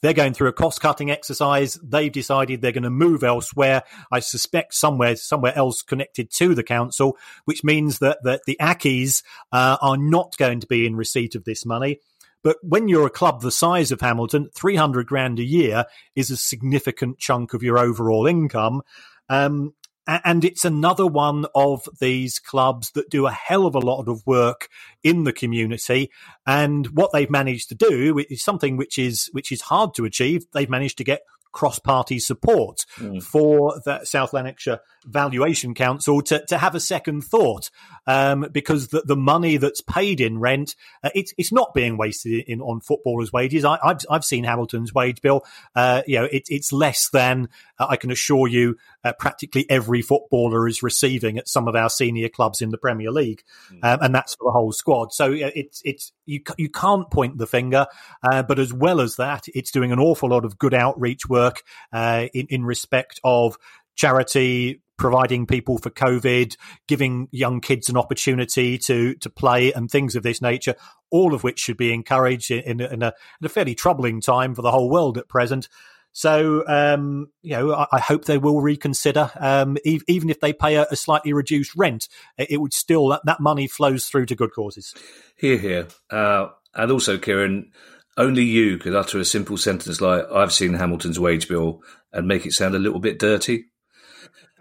[0.00, 1.78] they're going through a cost cutting exercise.
[1.82, 3.82] They've decided they're going to move elsewhere.
[4.10, 9.22] I suspect somewhere somewhere else connected to the council, which means that that the Accies
[9.52, 12.00] uh, are not going to be in receipt of this money.
[12.42, 16.36] But when you're a club the size of Hamilton, 300 grand a year is a
[16.36, 18.82] significant chunk of your overall income.
[19.28, 19.74] Um,
[20.08, 24.26] and it's another one of these clubs that do a hell of a lot of
[24.26, 24.68] work
[25.04, 26.10] in the community.
[26.46, 30.46] And what they've managed to do is something which is which is hard to achieve.
[30.52, 33.22] They've managed to get cross-party support Mm.
[33.22, 37.70] for the South Lanarkshire Valuation Council to, to have a second thought,
[38.06, 42.44] um, because the, the money that's paid in rent, uh, it's it's not being wasted
[42.46, 43.64] in on footballers' wages.
[43.64, 45.44] I, I've I've seen Hamilton's wage bill.
[45.74, 50.02] Uh, you know, it, it's less than uh, I can assure you uh, practically every
[50.02, 53.42] footballer is receiving at some of our senior clubs in the Premier League,
[53.82, 55.12] um, and that's for the whole squad.
[55.12, 57.86] So it's it's you you can't point the finger,
[58.22, 61.62] uh, but as well as that, it's doing an awful lot of good outreach work
[61.92, 63.56] uh, in in respect of
[63.94, 64.82] charity.
[64.96, 66.56] Providing people for COVID,
[66.88, 70.74] giving young kids an opportunity to to play, and things of this nature,
[71.10, 74.56] all of which should be encouraged in, in, in a, in a fairly troubling time
[74.56, 75.68] for the whole world at present.
[76.18, 80.52] So, um, you know, I, I hope they will reconsider, um, e- even if they
[80.52, 82.08] pay a, a slightly reduced rent.
[82.36, 84.96] It, would still that, that money flows through to good causes.
[85.36, 85.86] Here, here.
[86.10, 87.70] Uh, and also, Kieran,
[88.16, 92.46] only you could utter a simple sentence like, I've seen Hamilton's wage bill and make
[92.46, 93.66] it sound a little bit dirty.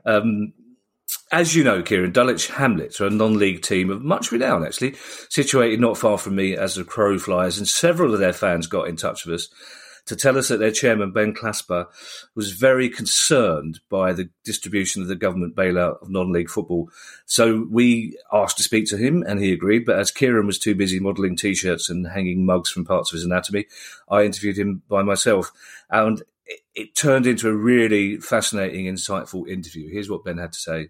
[0.06, 0.54] Um,
[1.32, 4.94] as you know, Kieran, Dulwich Hamlets are a non-league team of much renown, actually,
[5.30, 8.88] situated not far from me as the crow flies, and several of their fans got
[8.88, 9.50] in touch with us
[10.08, 11.86] to tell us that their chairman, Ben Clasper,
[12.36, 16.90] was very concerned by the distribution of the government bailout of non-league football.
[17.26, 19.86] So we asked to speak to him, and he agreed.
[19.86, 23.26] But as Kieran was too busy modelling T-shirts and hanging mugs from parts of his
[23.26, 23.66] anatomy,
[24.10, 25.52] I interviewed him by myself,
[25.90, 26.24] and
[26.74, 29.90] it turned into a really fascinating, insightful interview.
[29.90, 30.90] Here's what Ben had to say.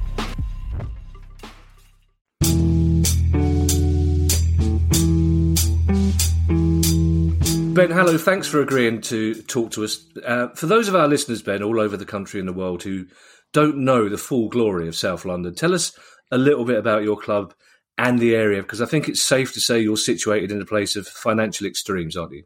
[7.73, 8.17] Ben hello.
[8.17, 10.05] thanks for agreeing to talk to us.
[10.25, 13.05] Uh, for those of our listeners, Ben, all over the country and the world who
[13.53, 15.97] don't know the full glory of South London, tell us
[16.31, 17.53] a little bit about your club
[17.97, 20.97] and the area, because I think it's safe to say you're situated in a place
[20.97, 22.43] of financial extremes, aren't you?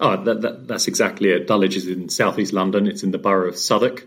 [0.00, 1.46] Oh, that, that, that's exactly it.
[1.46, 2.86] Dulwich is in southeast London.
[2.86, 4.06] It's in the borough of Southwark,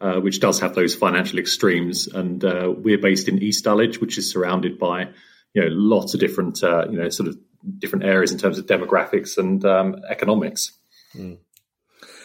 [0.00, 2.06] uh, which does have those financial extremes.
[2.06, 5.10] And uh, we're based in East Dulwich, which is surrounded by
[5.52, 7.36] you know lots of different uh, you know sort of
[7.78, 10.78] different areas in terms of demographics and um, economics.
[11.14, 11.38] Mm.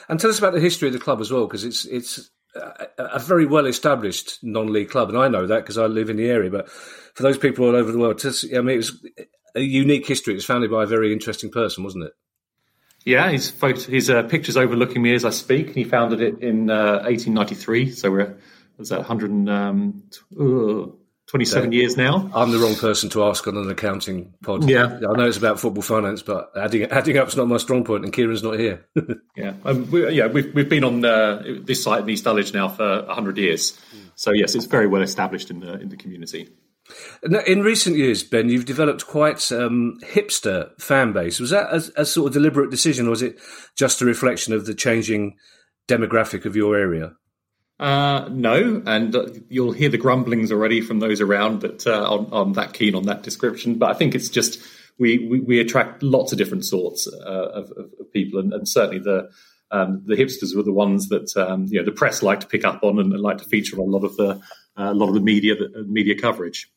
[0.07, 2.29] And tell us about the history of the club as well, because it's it's
[2.97, 6.29] a very well established non-league club, and I know that because I live in the
[6.29, 6.49] area.
[6.49, 9.05] But for those people all over the world, I mean, it was
[9.55, 10.33] a unique history.
[10.33, 12.13] It was founded by a very interesting person, wasn't it?
[13.03, 15.71] Yeah, his photo, his uh, pictures overlooking me as I speak.
[15.71, 18.37] He founded it in uh, 1893, so we're
[18.77, 20.03] was that 100 and, um,
[21.27, 22.29] 27 years now.
[22.35, 24.69] I'm the wrong person to ask on an accounting pod.
[24.69, 24.85] Yeah.
[24.85, 28.13] I know it's about football finance, but adding adding up's not my strong point, and
[28.13, 28.85] Kieran's not here.
[29.35, 32.67] yeah, um, we, yeah, we've, we've been on uh, this site in East Dulwich now
[32.67, 33.71] for 100 years.
[33.71, 34.11] Mm.
[34.15, 36.49] So, yes, it's very well established in the, in the community.
[37.47, 41.39] In recent years, Ben, you've developed quite um, hipster fan base.
[41.39, 43.39] Was that a, a sort of deliberate decision, or was it
[43.75, 45.37] just a reflection of the changing
[45.87, 47.13] demographic of your area?
[47.77, 52.31] Uh, no, and uh, you'll hear the grumblings already from those around that uh, I'm,
[52.31, 53.75] I'm, that keen on that description.
[53.75, 54.61] But I think it's just
[54.97, 58.99] we we, we attract lots of different sorts uh, of, of, people, and, and certainly
[58.99, 59.29] the
[59.71, 62.63] um, the hipsters were the ones that um, you know the press like to pick
[62.63, 64.29] up on and, like to feature on a lot of the
[64.77, 66.69] uh, a lot of the media the, media coverage.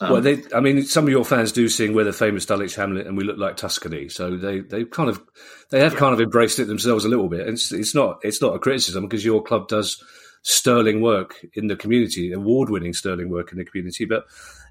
[0.00, 2.74] Um, well, they, I mean, some of your fans do sing "We're the famous Dulwich
[2.74, 5.22] Hamlet" and we look like Tuscany, so they, they kind of
[5.70, 5.98] they have yeah.
[5.98, 7.48] kind of embraced it themselves a little bit.
[7.48, 10.02] It's, it's not it's not a criticism because your club does
[10.42, 14.26] sterling work in the community, award winning sterling work in the community, but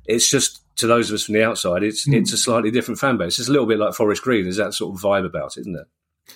[0.06, 2.14] it's just to those of us from the outside, it's mm.
[2.14, 3.40] it's a slightly different fan base.
[3.40, 4.44] It's a little bit like Forest Green.
[4.44, 5.88] There's that sort of vibe about it, isn't there?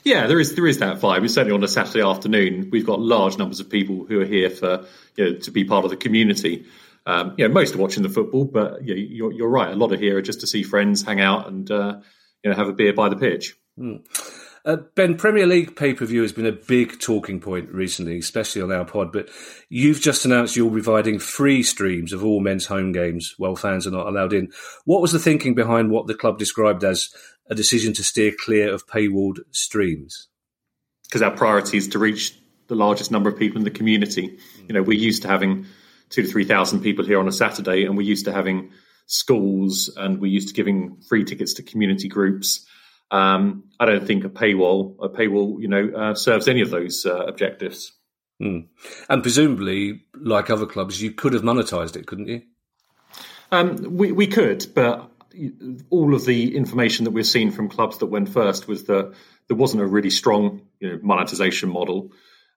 [0.04, 1.20] Yeah, there is there is that vibe.
[1.20, 4.50] And certainly on a Saturday afternoon, we've got large numbers of people who are here
[4.50, 4.86] for
[5.16, 6.66] you know, to be part of the community.
[7.06, 9.72] Um, you know, most are watching the football, but you know, you're, you're, right.
[9.72, 12.00] A lot of here are just to see friends, hang out, and uh,
[12.43, 13.56] you know have a beer by the pitch.
[13.80, 14.06] Mm.
[14.66, 18.62] Uh, ben, Premier League pay per view has been a big talking point recently, especially
[18.62, 19.12] on our pod.
[19.12, 19.30] But
[19.70, 23.91] you've just announced you're providing free streams of all men's home games while fans are
[23.91, 24.52] not allowed in.
[24.86, 27.10] What was the thinking behind what the club described as
[27.50, 30.28] a decision to steer clear of paywalled streams?
[31.06, 32.38] Because our priority is to reach
[32.68, 34.38] the largest number of people in the community.
[34.68, 35.66] You know, we're used to having
[36.10, 38.72] two to three thousand people here on a Saturday, and we're used to having
[39.05, 42.66] schools, and we're used to giving free tickets to community groups.
[43.12, 47.05] Um, I don't think a paywall, a paywall, you know, uh, serves any of those
[47.05, 47.91] uh, objectives.
[48.41, 48.68] Mm.
[49.10, 52.43] And presumably, like other clubs, you could have monetized it, couldn't you?
[53.51, 55.12] Um, we we could, but
[55.89, 59.14] all of the information that we've seen from clubs that went first was that
[59.47, 62.12] there wasn't a really strong you know, monetization model.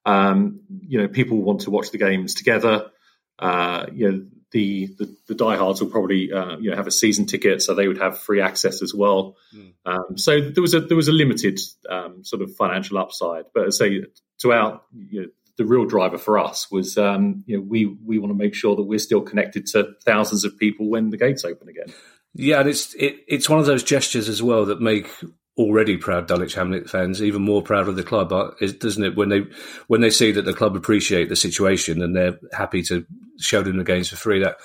[0.05, 2.91] Um, you know, people want to watch the games together.
[3.39, 7.25] Uh, you know, the, the, the diehards will probably uh, you know have a season
[7.25, 9.35] ticket, so they would have free access as well.
[9.53, 9.73] Mm.
[9.85, 11.59] Um, so there was a there was a limited
[11.89, 14.03] um, sort of financial upside, but say
[14.39, 15.27] to our you know,
[15.57, 18.75] the real driver for us was um, you know we we want to make sure
[18.75, 21.93] that we're still connected to thousands of people when the gates open again.
[22.35, 25.09] Yeah, and it's it, it's one of those gestures as well that make
[25.57, 29.15] already proud Dulwich Hamlet fans even more proud of the club, doesn't it?
[29.15, 29.43] When they
[29.87, 33.05] when they see that the club appreciate the situation and they're happy to
[33.39, 34.57] show them the games for free, that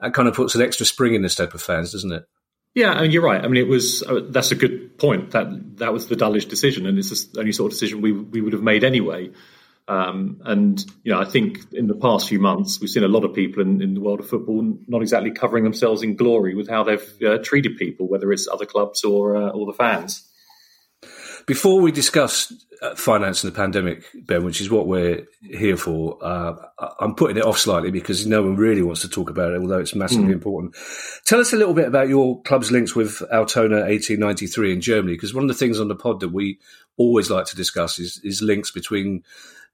[0.00, 2.24] that kind of puts an extra spring in the step of fans, doesn't it?
[2.74, 3.42] Yeah, I mean, you're right.
[3.42, 5.30] I mean, it was uh, that's a good point.
[5.30, 8.40] That that was the Dulwich decision, and it's the only sort of decision we we
[8.40, 9.30] would have made anyway.
[9.88, 13.24] Um, and you know, I think in the past few months we've seen a lot
[13.24, 16.68] of people in, in the world of football not exactly covering themselves in glory with
[16.68, 20.25] how they've uh, treated people, whether it's other clubs or uh, or the fans.
[21.46, 26.18] Before we discuss uh, finance and the pandemic, Ben, which is what we're here for,
[26.20, 26.54] uh,
[26.98, 29.78] I'm putting it off slightly because no one really wants to talk about it, although
[29.78, 30.32] it's massively mm.
[30.32, 30.74] important.
[31.24, 35.34] Tell us a little bit about your club's links with Altona 1893 in Germany, because
[35.34, 36.58] one of the things on the pod that we
[36.96, 39.22] always like to discuss is, is links between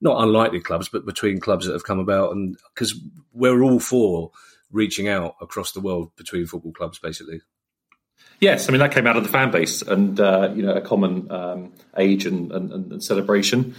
[0.03, 3.01] not unlikely clubs, but between clubs that have come about, and because
[3.33, 4.31] we're all for
[4.70, 7.41] reaching out across the world between football clubs, basically.
[8.41, 10.81] Yes, I mean that came out of the fan base and uh, you know a
[10.81, 13.77] common um, age and, and, and celebration,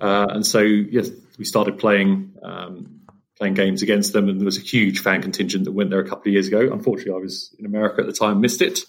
[0.00, 3.00] uh, and so yes, we started playing um,
[3.36, 6.08] playing games against them, and there was a huge fan contingent that went there a
[6.08, 6.60] couple of years ago.
[6.72, 8.80] Unfortunately, I was in America at the time, missed it.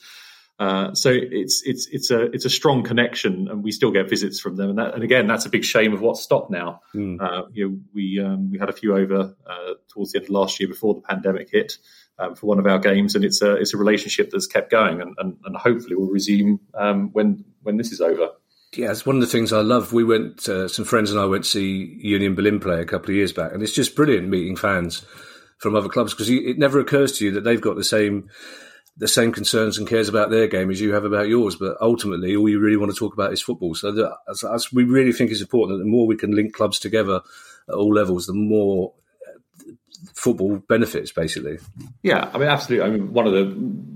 [0.60, 4.40] Uh, so it's it's it's a it's a strong connection, and we still get visits
[4.40, 4.70] from them.
[4.70, 6.82] And, that, and again, that's a big shame of what's stopped now.
[6.96, 7.22] Mm.
[7.22, 10.32] Uh, you know, we um, we had a few over uh, towards the end of
[10.32, 11.78] last year before the pandemic hit
[12.20, 15.02] um, for one of our games, and it's a it's a relationship that's kept going,
[15.02, 18.30] and, and, and hopefully will resume um, when when this is over.
[18.76, 19.94] Yeah, it's one of the things I love.
[19.94, 23.12] We went, uh, some friends and I went to see Union Berlin play a couple
[23.12, 25.06] of years back, and it's just brilliant meeting fans
[25.60, 28.30] from other clubs because it never occurs to you that they've got the same
[29.00, 31.56] the same concerns and cares about their game as you have about yours.
[31.56, 33.76] But ultimately, all you really want to talk about is football.
[33.76, 34.16] So
[34.74, 37.22] we really think it's important that the more we can link clubs together
[37.70, 38.94] at all levels, the more
[40.14, 41.58] football benefits basically.
[42.04, 42.88] Yeah, I mean, absolutely.
[42.88, 43.46] I mean, one of the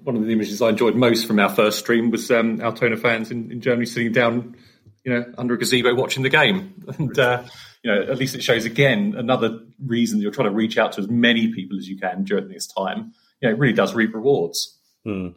[0.03, 3.32] one of the images I enjoyed most from our first stream was um, Altona fans
[3.32, 4.55] in, in Germany sitting down,
[5.03, 7.43] you know, under a gazebo watching the game, and uh,
[7.84, 10.93] you know, at least it shows again another reason that you're trying to reach out
[10.93, 13.14] to as many people as you can during this time.
[13.41, 14.78] You know, it really does reap rewards.
[15.03, 15.30] Hmm.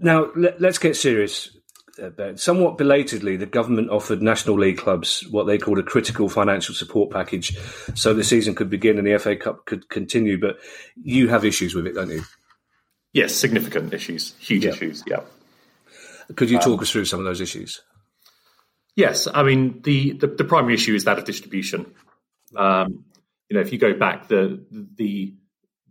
[0.00, 1.56] Now let, us get serious.
[2.36, 7.10] Somewhat belatedly, the government offered National League clubs what they called a critical financial support
[7.10, 7.56] package,
[7.94, 10.38] so the season could begin and the FA Cup could continue.
[10.38, 10.58] But
[11.02, 12.22] you have issues with it, don't you?
[13.12, 14.70] Yes, significant issues, huge yeah.
[14.70, 15.02] issues.
[15.06, 15.20] Yeah.
[16.36, 17.82] Could you talk um, us through some of those issues?
[18.94, 21.94] Yes, I mean the, the, the primary issue is that of distribution.
[22.56, 23.04] Um,
[23.48, 25.34] you know, if you go back, the the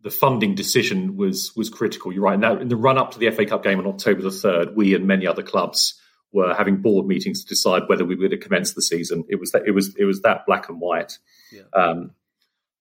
[0.07, 2.13] the funding decision was was critical.
[2.13, 2.39] You're right.
[2.39, 4.95] Now, in the run up to the FA Cup game on October the third, we
[4.95, 5.99] and many other clubs
[6.31, 9.25] were having board meetings to decide whether we were to commence the season.
[9.27, 11.17] It was that it was it was that black and white.
[11.51, 11.63] Yeah.
[11.73, 12.11] Um,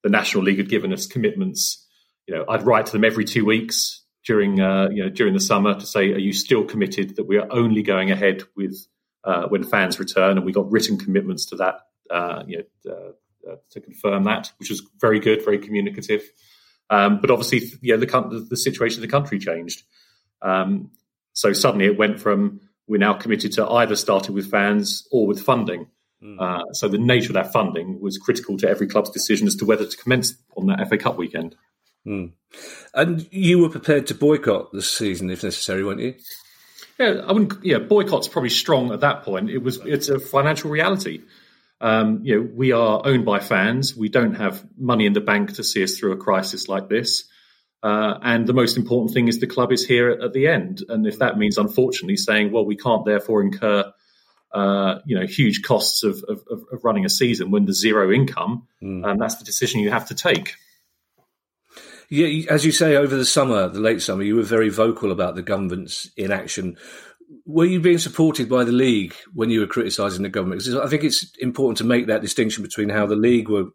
[0.05, 1.85] the National League had given us commitments.
[2.29, 5.41] You know, I'd write to them every two weeks during uh, you know during the
[5.41, 8.87] summer to say, "Are you still committed that we are only going ahead with
[9.25, 11.81] uh, when fans return?" And we got written commitments to that.
[12.09, 16.23] Uh, you know, uh, uh, to confirm that, which was very good, very communicative.
[16.89, 19.83] Um, but obviously, yeah, the, the, situation of the country changed.
[20.41, 20.93] Um,
[21.33, 25.43] so suddenly it went from we're now committed to either starting with fans or with
[25.43, 25.89] funding.
[26.23, 26.41] Mm.
[26.41, 29.65] Uh, so the nature of that funding was critical to every club's decision as to
[29.65, 31.57] whether to commence on that FA Cup weekend.
[32.07, 32.33] Mm.
[32.95, 36.15] And you were prepared to boycott the season if necessary, weren't you?
[36.99, 37.65] Yeah, I wouldn't.
[37.65, 39.51] Yeah, boycott's probably strong at that point.
[39.51, 39.79] It was.
[39.85, 41.23] It's a financial reality.
[41.81, 43.97] Um, you know, we are owned by fans.
[43.97, 47.25] We don't have money in the bank to see us through a crisis like this.
[47.83, 50.83] Uh, and the most important thing is the club is here at, at, the end.
[50.89, 53.93] And if that means, unfortunately, saying, well, we can't therefore incur,
[54.53, 58.67] uh, you know, huge costs of, of, of, running a season when there's zero income,
[58.83, 59.07] mm.
[59.07, 60.55] and that's the decision you have to take.
[62.09, 65.35] Yeah, as you say, over the summer, the late summer, you were very vocal about
[65.35, 66.79] the government's inaction
[67.47, 70.61] were you being supported by the league when you were criticising the government?
[70.61, 73.67] Because I think it's important to make that distinction between how the league were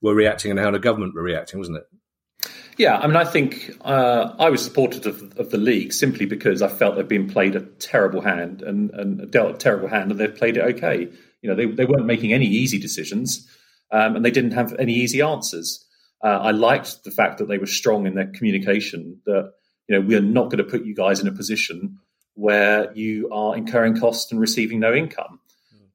[0.00, 2.48] were reacting and how the government were reacting, wasn't it?
[2.78, 6.62] Yeah, I mean, I think uh, I was supportive of, of, the league simply because
[6.62, 10.18] I felt they'd been played a terrible hand and, and dealt a terrible hand, and
[10.18, 11.06] they've played it okay.
[11.42, 13.46] You know, they, they weren't making any easy decisions,
[13.92, 15.84] um, and they didn't have any easy answers.
[16.24, 19.20] Uh, I liked the fact that they were strong in their communication.
[19.26, 19.52] That
[19.86, 21.98] you know, we are not going to put you guys in a position
[22.40, 25.38] where you are incurring costs and receiving no income.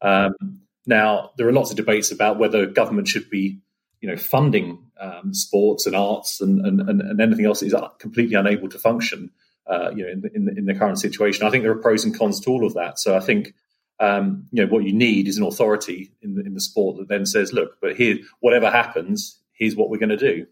[0.01, 3.59] Um, now, there are lots of debates about whether government should be,
[3.99, 8.35] you know, funding um, sports and arts and, and, and, anything else that is completely
[8.35, 9.31] unable to function,
[9.65, 11.47] uh, you know, in the, in the, in, the, current situation.
[11.47, 12.99] I think there are pros and cons to all of that.
[12.99, 13.55] So I think,
[13.99, 17.07] um, you know, what you need is an authority in the, in the sport that
[17.07, 20.45] then says, look, but here, whatever happens, here's what we're going to do.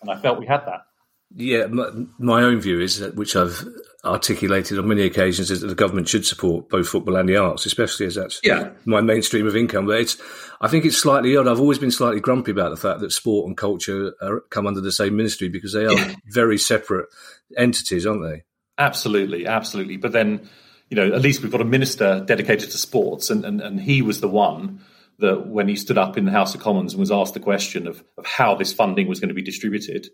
[0.00, 0.86] And I felt we had that.
[1.34, 3.64] Yeah, my, my, own view is that, which I've
[4.04, 7.66] articulated on many occasions, is that the government should support both football and the arts,
[7.66, 8.70] especially as that's yeah.
[8.84, 9.86] my mainstream of income.
[9.86, 10.16] But it's,
[10.60, 11.46] I think it's slightly odd.
[11.46, 14.80] I've always been slightly grumpy about the fact that sport and culture are, come under
[14.80, 16.14] the same ministry because they are yeah.
[16.26, 17.06] very separate
[17.56, 18.42] entities, aren't they?
[18.78, 19.98] Absolutely, absolutely.
[19.98, 20.48] But then,
[20.88, 24.02] you know, at least we've got a minister dedicated to sports, and, and, and he
[24.02, 24.80] was the one
[25.18, 27.86] that when he stood up in the House of Commons and was asked the question
[27.86, 30.08] of, of how this funding was going to be distributed,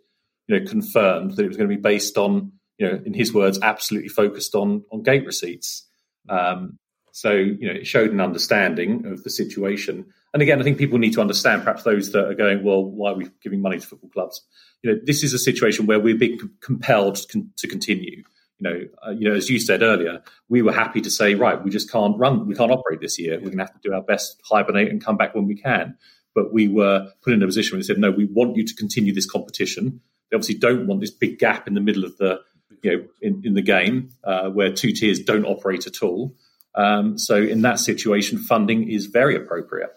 [0.47, 3.35] you know, confirmed that it was going to be based on, you know, in his
[3.35, 5.87] words, absolutely focused on on gate receipts.
[6.29, 6.79] Um,
[7.13, 10.07] so, you know, it showed an understanding of the situation.
[10.33, 13.11] And again, I think people need to understand, perhaps those that are going, well, why
[13.11, 14.43] are we giving money to football clubs?
[14.83, 18.23] You know, this is a situation where we're being compelled to continue.
[18.59, 21.63] You know, uh, you know, as you said earlier, we were happy to say, right,
[21.63, 23.37] we just can't run, we can't operate this year.
[23.37, 25.97] We're going to have to do our best, hibernate, and come back when we can.
[26.35, 28.75] But we were put in a position where they said, no, we want you to
[28.75, 30.01] continue this competition.
[30.31, 32.41] They obviously don't want this big gap in the middle of the
[32.83, 36.35] you know in, in the game uh, where two tiers don't operate at all.
[36.75, 39.91] Um, so in that situation, funding is very appropriate.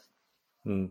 [0.64, 0.88] Hmm.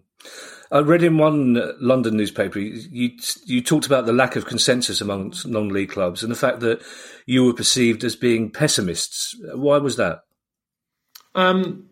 [0.72, 3.11] I read in one London newspaper you
[3.45, 6.81] you talked about the lack of consensus amongst non-league clubs and the fact that
[7.26, 9.35] you were perceived as being pessimists.
[9.55, 10.20] Why was that?
[11.35, 11.89] Um,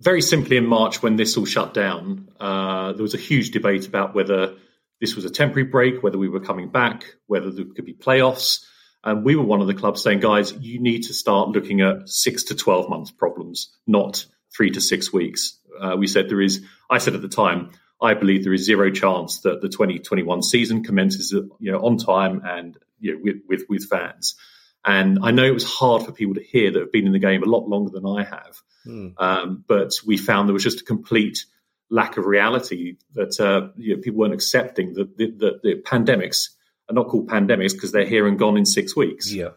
[0.00, 3.86] very simply, in March when this all shut down, uh, there was a huge debate
[3.86, 4.54] about whether
[5.00, 8.64] this was a temporary break, whether we were coming back, whether there could be playoffs.
[9.04, 12.08] And we were one of the clubs saying, guys, you need to start looking at
[12.08, 14.24] six to 12 months problems, not
[14.56, 15.58] three to six weeks.
[15.78, 16.64] Uh, we said there is.
[16.90, 20.84] I said at the time, I believe there is zero chance that the 2021 season
[20.84, 24.36] commences, you know, on time and you know, with, with with fans.
[24.84, 27.18] And I know it was hard for people to hear that have been in the
[27.18, 28.56] game a lot longer than I have.
[28.86, 29.14] Mm.
[29.16, 31.46] Um, but we found there was just a complete
[31.90, 36.48] lack of reality that uh, you know, people weren't accepting that the, the, the, pandemics
[36.88, 39.32] are not called pandemics because they're here and gone in six weeks.
[39.32, 39.50] Yeah.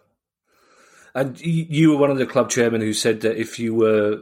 [1.16, 4.22] And you were one of the club chairmen who said that if you were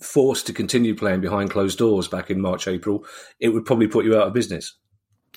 [0.00, 3.04] forced to continue playing behind closed doors back in March, April,
[3.40, 4.76] it would probably put you out of business.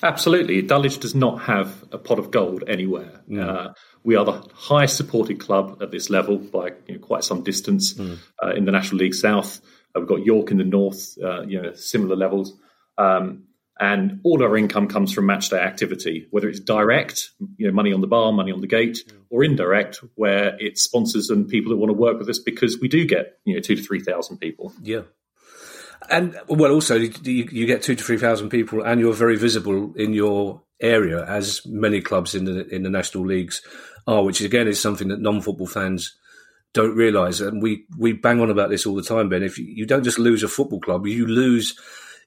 [0.02, 0.62] Absolutely.
[0.62, 3.20] Dulwich does not have a pot of gold anywhere.
[3.28, 3.44] Mm.
[3.44, 7.42] Uh, we are the highest supported club at this level by you know, quite some
[7.42, 8.18] distance mm.
[8.42, 9.60] uh, in the National League South.
[9.94, 12.56] Uh, we've got York in the north, uh, you know, similar levels.
[12.96, 13.44] Um,
[13.80, 17.92] and all our income comes from match day activity, whether it's direct, you know, money
[17.92, 18.98] on the bar, money on the gate,
[19.30, 22.88] or indirect, where it's sponsors and people that want to work with us because we
[22.88, 24.74] do get, you know, two to 3,000 people.
[24.82, 25.02] Yeah.
[26.10, 29.92] And well, also you, you get two to three thousand people, and you're very visible
[29.96, 33.62] in your area, as many clubs in the in the national leagues
[34.06, 36.16] are, which again is something that non-football fans
[36.72, 37.40] don't realise.
[37.40, 39.42] And we we bang on about this all the time, Ben.
[39.42, 41.78] If you, you don't just lose a football club, you lose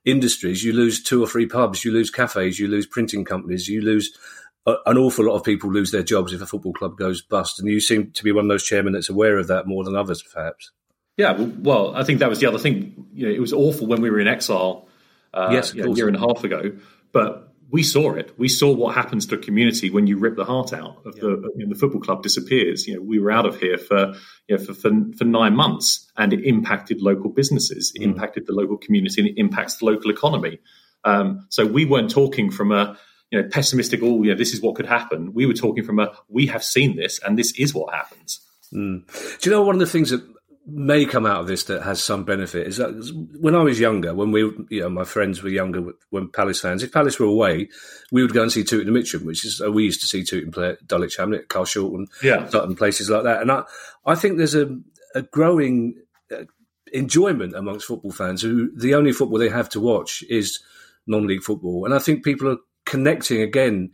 [0.05, 3.81] industries, you lose two or three pubs, you lose cafes, you lose printing companies, you
[3.81, 4.17] lose
[4.65, 7.59] a, an awful lot of people lose their jobs if a football club goes bust.
[7.59, 9.95] And you seem to be one of those chairmen that's aware of that more than
[9.95, 10.71] others, perhaps.
[11.17, 13.07] Yeah, well, I think that was the other thing.
[13.13, 14.87] You know, it was awful when we were in exile.
[15.33, 16.73] Uh, yes, you know, a year and a half ago,
[17.11, 18.31] but we saw it.
[18.37, 21.21] We saw what happens to a community when you rip the heart out of yeah.
[21.21, 22.87] the you know, the football club disappears.
[22.87, 24.13] You know, we were out of here for
[24.47, 28.05] you know, for, for, for nine months, and it impacted local businesses, it mm.
[28.05, 30.59] impacted the local community, and it impacts the local economy.
[31.03, 32.95] Um, so we weren't talking from a
[33.31, 34.01] you know pessimistic.
[34.03, 35.33] Oh, you know, this is what could happen.
[35.33, 38.39] We were talking from a we have seen this, and this is what happens.
[38.71, 39.39] Mm.
[39.41, 40.23] Do you know one of the things that
[40.65, 42.91] may come out of this that has some benefit is that
[43.39, 46.83] when I was younger, when we, you know, my friends were younger, when Palace fans,
[46.83, 47.69] if Palace were away,
[48.11, 50.23] we would go and see Tooting and Mitcham, which is, uh, we used to see
[50.23, 52.47] Tooting play at Dulwich Hamlet, Carshalton, yeah.
[52.47, 53.41] Sutton, places like that.
[53.41, 53.63] And I,
[54.05, 54.73] I think there's a,
[55.15, 56.01] a growing
[56.31, 56.45] uh,
[56.93, 60.59] enjoyment amongst football fans who the only football they have to watch is
[61.07, 61.83] non-league football.
[61.83, 63.91] And I think people are connecting again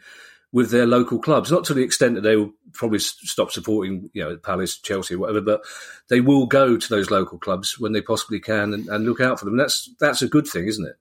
[0.52, 4.24] with their local clubs, not to the extent that they will probably stop supporting, you
[4.24, 5.62] know, Palace, Chelsea, whatever, but
[6.10, 9.40] they will go to those local clubs when they possibly can and, and look out
[9.40, 9.58] for them.
[9.58, 10.96] That's that's a good thing, isn't it?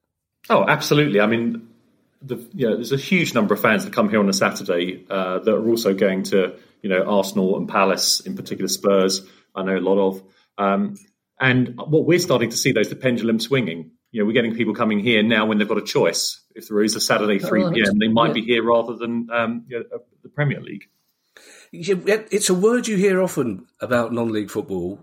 [0.51, 1.21] Oh, absolutely.
[1.21, 1.69] I mean,
[2.21, 5.05] the, you know, there's a huge number of fans that come here on a Saturday
[5.09, 9.23] uh, that are also going to, you know, Arsenal and Palace, in particular Spurs.
[9.55, 10.23] I know a lot of.
[10.59, 10.97] Um,
[11.41, 14.55] and what we're starting to see, though, is the pendulum swinging you know, we're getting
[14.55, 16.41] people coming here now when they've got a choice.
[16.59, 18.33] If there is a Saturday 3 oh, p.m., they might yeah.
[18.35, 20.89] be here rather than um, you know, uh, the Premier League.
[21.73, 24.99] It's a word you hear often about non-league football.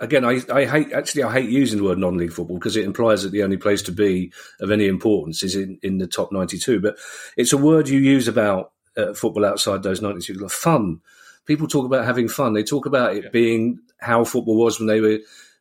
[0.00, 3.22] Again, I, I hate actually I hate using the word non-league football because it implies
[3.22, 6.80] that the only place to be of any importance is in, in the top ninety-two.
[6.80, 6.98] But
[7.36, 10.46] it's a word you use about uh, football outside those ninety-two.
[10.48, 11.00] Fun.
[11.46, 12.52] People talk about having fun.
[12.52, 13.30] They talk about it yeah.
[13.30, 15.18] being how football was when they were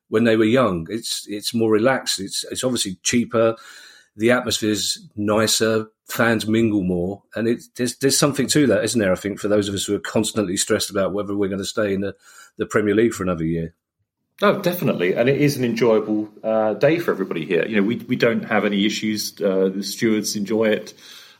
[0.09, 0.87] when they were young.
[0.89, 2.19] It's it's more relaxed.
[2.19, 3.55] It's it's obviously cheaper.
[4.19, 5.87] The atmosphere is nicer.
[6.09, 9.13] Fans mingle more, and it, there's there's something to that, isn't there?
[9.13, 11.65] I think for those of us who are constantly stressed about whether we're going to
[11.65, 12.15] stay in the,
[12.57, 13.75] the Premier League for another year.
[14.41, 17.65] Oh, definitely, and it is an enjoyable uh, day for everybody here.
[17.65, 19.39] You know, we we don't have any issues.
[19.39, 20.93] Uh, the stewards enjoy it.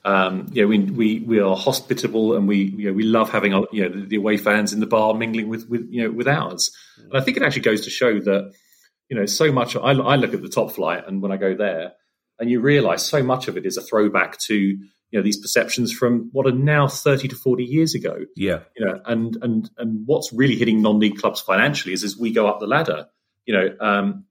[0.06, 3.52] Um, you know, we, we we are hospitable and we you know we love having
[3.74, 6.30] you know the, the away fans in the bar mingling with with you know with
[6.30, 6.72] ours.
[6.98, 8.54] And I think it actually goes to show that
[9.10, 9.76] you know so much.
[9.76, 11.94] I, I look at the top flight and when I go there,
[12.40, 14.80] and you realise so much of it is a throwback to you
[15.14, 19.00] know these perceptions from what are now 30 to 40 years ago yeah you know
[19.06, 22.68] and and and what's really hitting non-league clubs financially is as we go up the
[22.68, 23.08] ladder
[23.46, 24.26] you know um,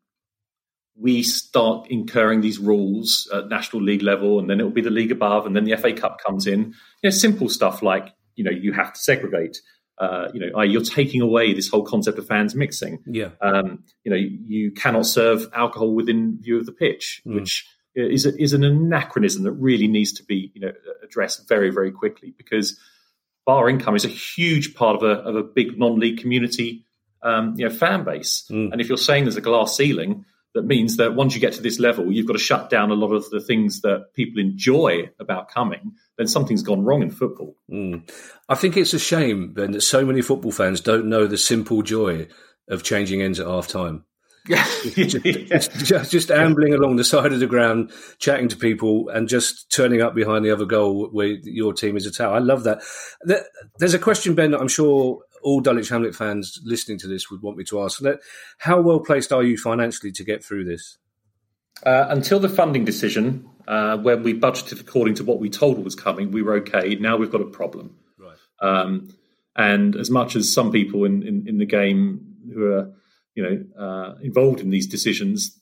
[1.00, 4.90] we start incurring these rules at national league level, and then it will be the
[4.90, 6.74] league above, and then the FA Cup comes in.
[7.02, 9.60] You know, simple stuff like you know you have to segregate.
[9.96, 13.00] Uh, you know, you're taking away this whole concept of fans mixing.
[13.04, 13.30] Yeah.
[13.40, 17.34] Um, you know, you cannot serve alcohol within view of the pitch, mm.
[17.34, 17.66] which
[18.06, 20.72] is a, is an anachronism that really needs to be you know
[21.02, 22.78] addressed very very quickly because
[23.46, 26.84] bar income is a huge part of a of a big non-league community
[27.22, 28.70] um, you know fan base, mm.
[28.72, 30.24] and if you're saying there's a glass ceiling
[30.54, 32.94] that means that once you get to this level, you've got to shut down a
[32.94, 37.56] lot of the things that people enjoy about coming, then something's gone wrong in football.
[37.70, 38.10] Mm.
[38.48, 41.82] I think it's a shame, Ben, that so many football fans don't know the simple
[41.82, 42.28] joy
[42.68, 44.04] of changing ends at half time.
[44.48, 44.64] Yeah.
[44.94, 49.70] just, just, just, ambling along the side of the ground, chatting to people, and just
[49.70, 52.32] turning up behind the other goal where your team is attacked.
[52.32, 52.82] I love that.
[53.78, 57.42] There's a question, Ben, that I'm sure all Dulwich Hamlet fans listening to this would
[57.42, 58.02] want me to ask.
[58.58, 60.96] How well placed are you financially to get through this?
[61.84, 65.94] Uh, until the funding decision, uh, when we budgeted according to what we told was
[65.94, 66.96] coming, we were okay.
[66.96, 67.96] Now we've got a problem.
[68.18, 68.36] Right.
[68.60, 69.14] Um,
[69.54, 72.92] and as much as some people in, in, in the game who are
[73.34, 75.58] you know uh, involved in these decisions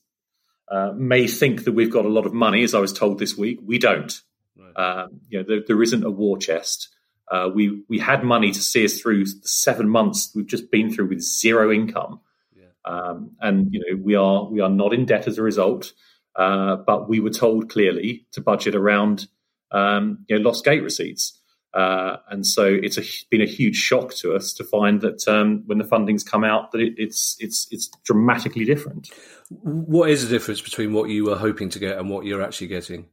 [0.69, 3.37] uh, may think that we've got a lot of money, as I was told this
[3.37, 4.21] week, we don't.
[4.57, 4.73] Right.
[4.73, 6.89] Um, you know, there, there isn't a war chest.
[7.31, 10.93] Uh, we we had money to see us through the seven months we've just been
[10.93, 12.21] through with zero income,
[12.57, 12.67] yeah.
[12.85, 15.93] um, and you know we are we are not in debt as a result.
[16.37, 19.27] Uh, but we were told clearly to budget around
[19.71, 21.41] um, you know, lost gate receipts.
[21.75, 25.63] Uh, and so it's a, been a huge shock to us to find that um,
[25.67, 29.11] when the funding's come out, that it, it's it's it's dramatically different.
[29.51, 32.69] What is the difference between what you were hoping to get and what you're actually
[32.69, 33.07] getting?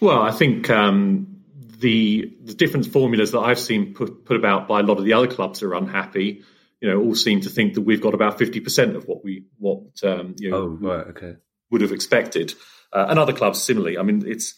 [0.00, 1.38] Well, I think um,
[1.78, 5.14] the the different formulas that I've seen put put about by a lot of the
[5.14, 6.42] other clubs are unhappy,
[6.80, 9.46] you know, all seem to think that we've got about fifty percent of what we
[9.58, 11.36] what um, you know, oh right okay
[11.70, 12.54] would have expected,
[12.92, 13.98] uh, and other clubs similarly.
[13.98, 14.54] I mean, it's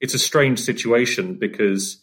[0.00, 2.02] it's a strange situation because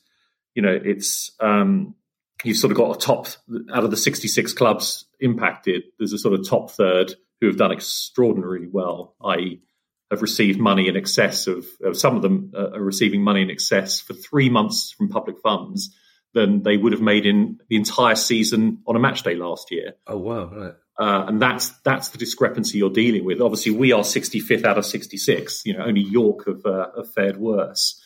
[0.55, 1.95] you know it's um,
[2.43, 3.27] you've sort of got a top
[3.73, 5.83] out of the 66 clubs impacted.
[5.97, 9.61] There's a sort of top third who have done extraordinarily well, i.e.,
[10.09, 13.99] have received money in excess of, some of them uh, are receiving money in excess
[13.99, 15.93] for three months from public funds
[16.33, 19.93] than they would have made in the entire season on a match day last year.
[20.05, 20.45] Oh wow!
[20.45, 20.73] Right.
[20.99, 23.39] Uh, and that's that's the discrepancy you're dealing with.
[23.39, 25.63] Obviously, we are 65th out of 66.
[25.65, 28.01] You know, only York have, uh, have fared worse.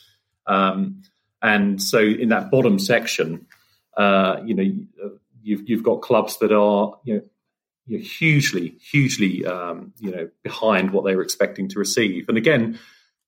[0.45, 1.03] Um,
[1.41, 3.47] and so, in that bottom section,
[3.95, 5.11] uh, you know,
[5.41, 7.21] you've you've got clubs that are you know,
[7.87, 12.29] you're hugely, hugely, um, you know, behind what they were expecting to receive.
[12.29, 12.79] And again,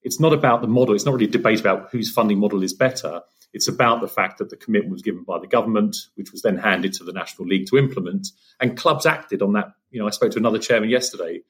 [0.04, 0.96] it's not about the model.
[0.96, 3.22] It's not really a debate about whose funding model is better.
[3.54, 6.58] It's about the fact that the commitment was given by the government, which was then
[6.58, 8.28] handed to the National League to implement,
[8.60, 9.74] and clubs acted on that.
[9.92, 11.42] You know, I spoke to another chairman yesterday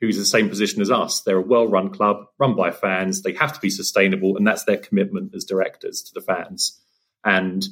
[0.00, 1.22] who's in the same position as us.
[1.22, 3.22] They're a well-run club, run by fans.
[3.22, 6.78] They have to be sustainable, and that's their commitment as directors to the fans.
[7.24, 7.66] And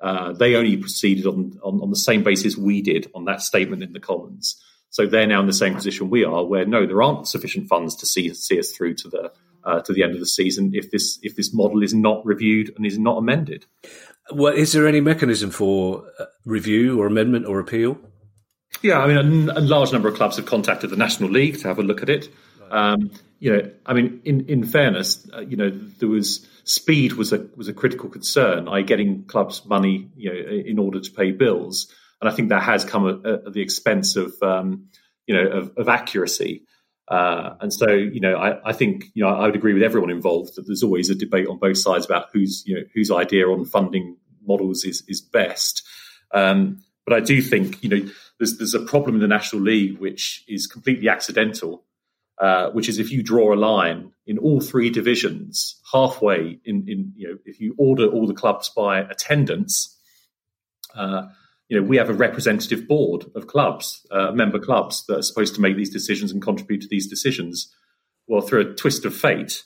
[0.00, 3.82] uh, they only proceeded on, on, on the same basis we did on that statement
[3.82, 4.62] in the Commons.
[4.90, 7.96] So they're now in the same position we are, where no, there aren't sufficient funds
[7.96, 9.32] to see see us through to the
[9.66, 12.72] uh, to the end of the season if this if this model is not reviewed
[12.76, 13.66] and is not amended.
[14.32, 17.98] Well, is there any mechanism for uh, review or amendment or appeal?
[18.82, 21.68] Yeah, I mean, a, a, large number of clubs have contacted the National League to
[21.68, 22.28] have a look at it.
[22.70, 27.32] Um, you know, I mean, in in fairness, uh, you know, there was speed was
[27.32, 28.68] a was a critical concern.
[28.68, 32.62] I getting clubs money, you know, in order to pay bills, and I think that
[32.62, 34.88] has come at, at the expense of um,
[35.26, 36.64] you know of, of accuracy.
[37.08, 40.10] Uh, and so, you know, I, I, think you know I would agree with everyone
[40.10, 43.46] involved that there's always a debate on both sides about whose you know whose idea
[43.48, 45.86] on funding models is is best.
[46.32, 49.98] Um, but I do think you know there's there's a problem in the National League
[49.98, 51.84] which is completely accidental,
[52.38, 57.12] uh, which is if you draw a line in all three divisions halfway in in
[57.14, 59.92] you know if you order all the clubs by attendance.
[60.92, 61.26] Uh,
[61.68, 65.54] you know, we have a representative board of clubs, uh, member clubs that are supposed
[65.56, 67.74] to make these decisions and contribute to these decisions.
[68.28, 69.64] Well, through a twist of fate,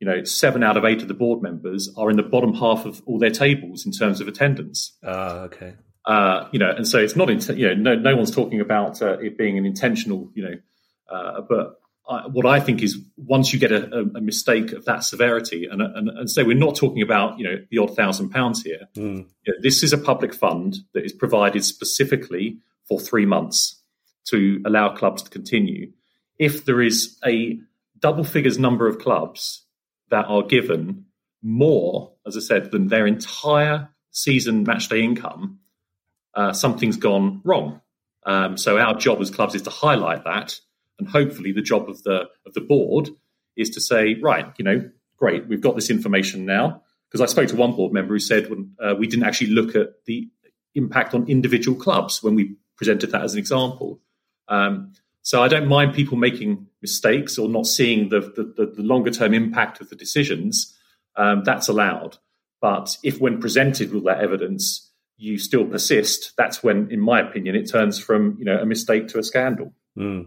[0.00, 2.84] you know, seven out of eight of the board members are in the bottom half
[2.84, 4.96] of all their tables in terms of attendance.
[5.02, 5.74] Ah, uh, okay.
[6.06, 9.00] Uh, you know, and so it's not, in, you know, no, no one's talking about
[9.00, 10.54] uh, it being an intentional, you know,
[11.10, 15.66] uh, but What I think is once you get a, a, mistake of that severity,
[15.70, 18.88] and, and, and so we're not talking about you know the odd thousand pounds here.
[18.94, 19.26] Mm.
[19.44, 23.80] You know, this is a public fund that is provided specifically for three months
[24.26, 25.92] to allow clubs to continue.
[26.38, 27.58] If there is a
[27.98, 29.64] double figures number of clubs
[30.10, 31.06] that are given
[31.42, 35.60] more, as I said, than their entire season matchday income,
[36.34, 37.80] uh, something's gone wrong.
[38.26, 40.58] Um, so our job as clubs is to highlight that
[40.98, 43.10] and hopefully, the job of the of the board
[43.56, 46.82] is to say, right, you know, great, we've got this information now.
[47.08, 49.76] Because I spoke to one board member who said when, uh, we didn't actually look
[49.76, 50.28] at the
[50.74, 54.00] impact on individual clubs when we presented that as an example.
[54.48, 54.92] Um,
[55.22, 59.32] so I don't mind people making mistakes or not seeing the, the, the longer term
[59.32, 60.76] impact of the decisions.
[61.16, 62.18] Um, that's allowed.
[62.60, 67.54] But if, when presented with that evidence, you still persist, that's when, in my opinion,
[67.54, 69.72] it turns from you know a mistake to a scandal.
[69.96, 70.26] Mm.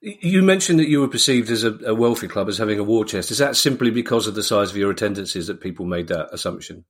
[0.00, 3.04] You mentioned that you were perceived as a, a, wealthy club as having a war
[3.04, 3.30] chest.
[3.30, 6.84] Is that simply because of the size of your attendances that people made that assumption?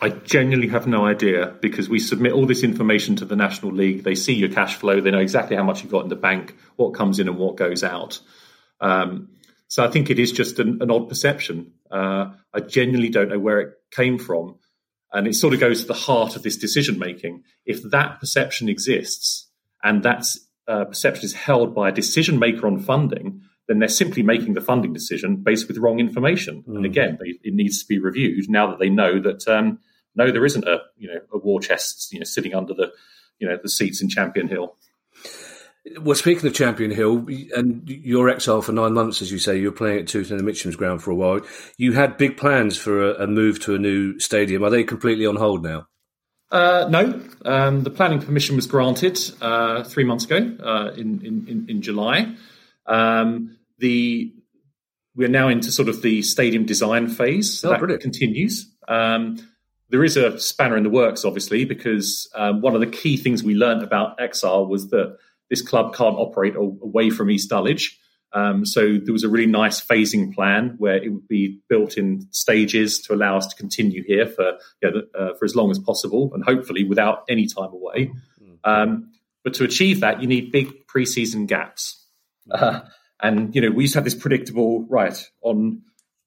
[0.00, 4.04] I genuinely have no idea because we submit all this information to the National League.
[4.04, 6.54] They see your cash flow, they know exactly how much you've got in the bank,
[6.76, 8.20] what comes in and what goes out.
[8.80, 9.30] Um,
[9.68, 11.72] so I think it is just an, an odd perception.
[11.90, 14.56] Uh, I genuinely don't know where it came from.
[15.12, 17.44] And it sort of goes to the heart of this decision making.
[17.64, 19.48] If that perception exists
[19.82, 20.26] and that
[20.68, 24.60] uh, perception is held by a decision maker on funding, then they're simply making the
[24.60, 26.64] funding decision based with wrong information.
[26.68, 26.76] Mm.
[26.76, 29.78] And again, they, it needs to be reviewed now that they know that um,
[30.14, 32.92] no, there isn't a you know a war chest you know sitting under the
[33.38, 34.76] you know the seats in Champion Hill.
[36.00, 39.66] Well, speaking of Champion Hill, and your exile for nine months, as you say, you
[39.66, 41.42] were playing at Tooting and Mitcham's ground for a while.
[41.76, 44.64] You had big plans for a, a move to a new stadium.
[44.64, 45.86] Are they completely on hold now?
[46.50, 51.66] Uh, no, um, the planning permission was granted uh, three months ago uh, in, in,
[51.68, 52.34] in July.
[52.86, 54.32] Um, the
[55.16, 57.60] we're now into sort of the stadium design phase.
[57.60, 58.02] So oh, that brilliant.
[58.02, 58.70] continues.
[58.86, 59.38] Um,
[59.88, 63.42] there is a spanner in the works, obviously, because um, one of the key things
[63.42, 65.16] we learned about Exile was that
[65.48, 67.98] this club can't operate away from East Dulwich.
[68.36, 72.28] Um, so there was a really nice phasing plan where it would be built in
[72.32, 75.78] stages to allow us to continue here for you know, uh, for as long as
[75.78, 78.10] possible and hopefully without any time away.
[78.42, 78.58] Mm.
[78.62, 79.12] Um,
[79.42, 82.04] but to achieve that, you need big preseason gaps.
[82.50, 82.80] Uh,
[83.22, 85.80] and you know, we used to have this predictable right on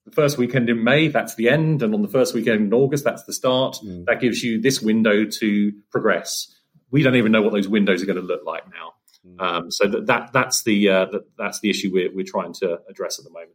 [0.05, 3.03] the first weekend in May, that's the end, and on the first weekend in August,
[3.03, 3.77] that's the start.
[3.85, 4.05] Mm.
[4.05, 6.47] That gives you this window to progress.
[6.89, 8.93] We don't even know what those windows are going to look like now.
[9.39, 12.79] Um, so that, that that's the uh, that, that's the issue we're we're trying to
[12.89, 13.51] address at the moment.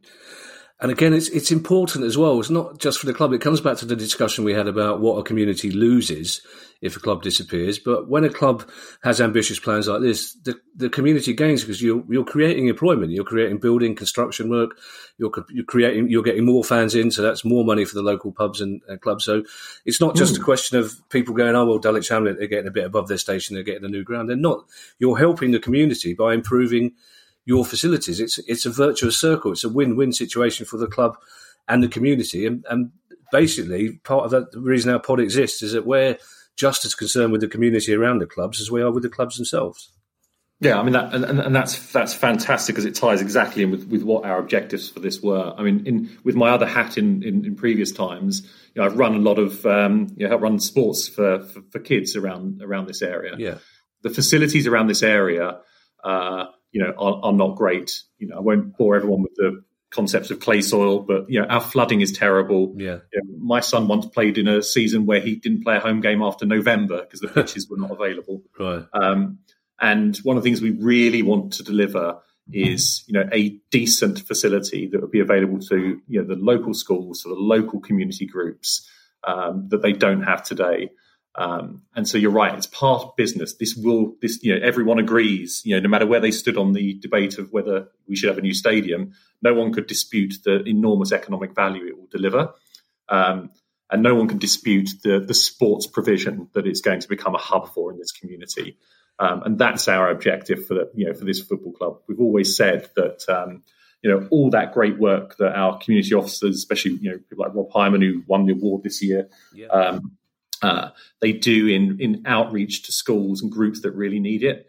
[0.81, 2.37] And again, it's it's important as well.
[2.39, 3.31] It's not just for the club.
[3.31, 6.41] It comes back to the discussion we had about what a community loses
[6.81, 7.79] if a club disappears.
[7.79, 8.69] But when a club
[9.01, 13.23] has ambitious plans like this, the, the community gains because you're you're creating employment, you're
[13.23, 14.77] creating building, construction work,
[15.17, 18.33] you're you're creating you're getting more fans in, so that's more money for the local
[18.33, 19.23] pubs and, and clubs.
[19.23, 19.43] So
[19.85, 20.41] it's not just mm.
[20.41, 23.17] a question of people going, oh well, Dulwich Hamlet are getting a bit above their
[23.17, 24.29] station, they're getting a new ground.
[24.29, 24.65] They're not.
[24.99, 26.95] You're helping the community by improving
[27.45, 28.19] your facilities.
[28.19, 29.51] It's it's a virtuous circle.
[29.51, 31.17] It's a win-win situation for the club
[31.67, 32.45] and the community.
[32.45, 32.91] And, and
[33.31, 36.17] basically, part of that, the reason our pod exists is that we're
[36.57, 39.35] just as concerned with the community around the clubs as we are with the clubs
[39.35, 39.91] themselves.
[40.61, 43.87] Yeah, I mean that, and, and that's that's fantastic because it ties exactly in with,
[43.89, 45.53] with what our objectives for this were.
[45.57, 48.41] I mean, in with my other hat in, in, in previous times,
[48.73, 51.79] you know, I've run a lot of um, you know, run sports for, for, for
[51.79, 53.35] kids around around this area.
[53.37, 53.57] Yeah,
[54.03, 55.59] the facilities around this area
[56.05, 58.01] uh, you know, are, are not great.
[58.19, 61.47] You know, I won't bore everyone with the concepts of clay soil, but you know,
[61.47, 62.73] our flooding is terrible.
[62.75, 62.97] Yeah.
[63.13, 66.01] You know, my son once played in a season where he didn't play a home
[66.01, 68.43] game after November because the pitches were not available.
[68.59, 68.83] Right.
[68.93, 69.39] Um,
[69.79, 72.19] and one of the things we really want to deliver
[72.51, 76.73] is, you know, a decent facility that would be available to, you know, the local
[76.73, 78.89] schools, to the local community groups
[79.25, 80.89] um, that they don't have today.
[81.37, 83.55] Um, and so you're right; it's part of business.
[83.55, 85.61] This will, this you know, everyone agrees.
[85.65, 88.37] You know, no matter where they stood on the debate of whether we should have
[88.37, 92.53] a new stadium, no one could dispute the enormous economic value it will deliver,
[93.09, 93.51] um,
[93.91, 97.39] and no one can dispute the the sports provision that it's going to become a
[97.39, 98.77] hub for in this community.
[99.17, 101.99] Um, and that's our objective for the, you know for this football club.
[102.07, 103.63] We've always said that um,
[104.01, 107.55] you know all that great work that our community officers, especially you know people like
[107.55, 109.67] Rob Hyman who won the award this year, yeah.
[109.67, 110.17] um,
[110.61, 110.89] uh,
[111.21, 114.67] they do in in outreach to schools and groups that really need it.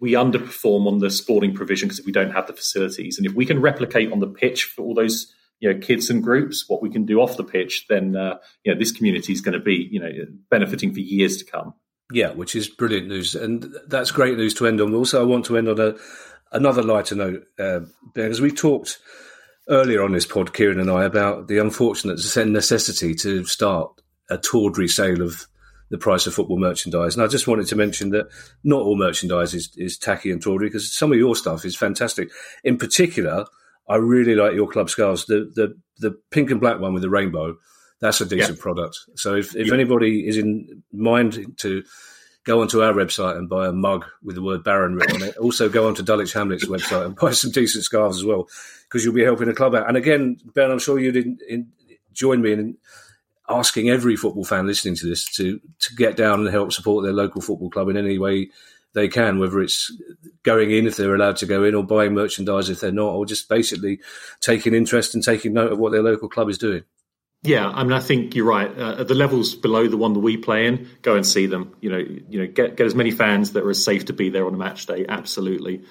[0.00, 3.46] We underperform on the sporting provision because we don't have the facilities, and if we
[3.46, 6.90] can replicate on the pitch for all those you know kids and groups what we
[6.90, 9.88] can do off the pitch, then uh, you know this community is going to be
[9.90, 10.10] you know
[10.50, 11.74] benefiting for years to come.
[12.12, 14.94] Yeah, which is brilliant news, and that's great news to end on.
[14.94, 15.94] Also, I want to end on a
[16.52, 17.80] another lighter note uh,
[18.14, 18.98] because we talked
[19.68, 24.00] earlier on this pod, Kieran and I, about the unfortunate necessity to start
[24.30, 25.46] a tawdry sale of
[25.90, 27.14] the price of football merchandise.
[27.14, 28.26] And I just wanted to mention that
[28.62, 32.30] not all merchandise is, is tacky and tawdry because some of your stuff is fantastic.
[32.64, 33.44] In particular,
[33.88, 35.26] I really like your club scarves.
[35.26, 37.56] The the the pink and black one with the rainbow.
[38.00, 38.62] That's a decent yeah.
[38.62, 38.98] product.
[39.14, 39.74] So if, if yeah.
[39.74, 41.84] anybody is in mind to
[42.44, 45.36] go onto our website and buy a mug with the word Baron written on it,
[45.40, 48.48] also go onto Dulwich Hamlet's website and buy some decent scarves as well
[48.88, 49.88] because you'll be helping the club out.
[49.88, 51.68] And again, Ben, I'm sure you didn't in,
[52.12, 52.76] join me in
[53.48, 57.12] asking every football fan listening to this to to get down and help support their
[57.12, 58.50] local football club in any way
[58.94, 59.92] they can, whether it's
[60.44, 63.26] going in if they're allowed to go in, or buying merchandise if they're not, or
[63.26, 64.00] just basically
[64.40, 66.84] taking interest and taking note of what their local club is doing.
[67.42, 68.70] Yeah, I mean, I think you're right.
[68.78, 71.76] Uh, at the levels below the one that we play in, go and see them.
[71.80, 74.30] You know, you know, get get as many fans that are as safe to be
[74.30, 75.04] there on a match day.
[75.06, 75.82] Absolutely.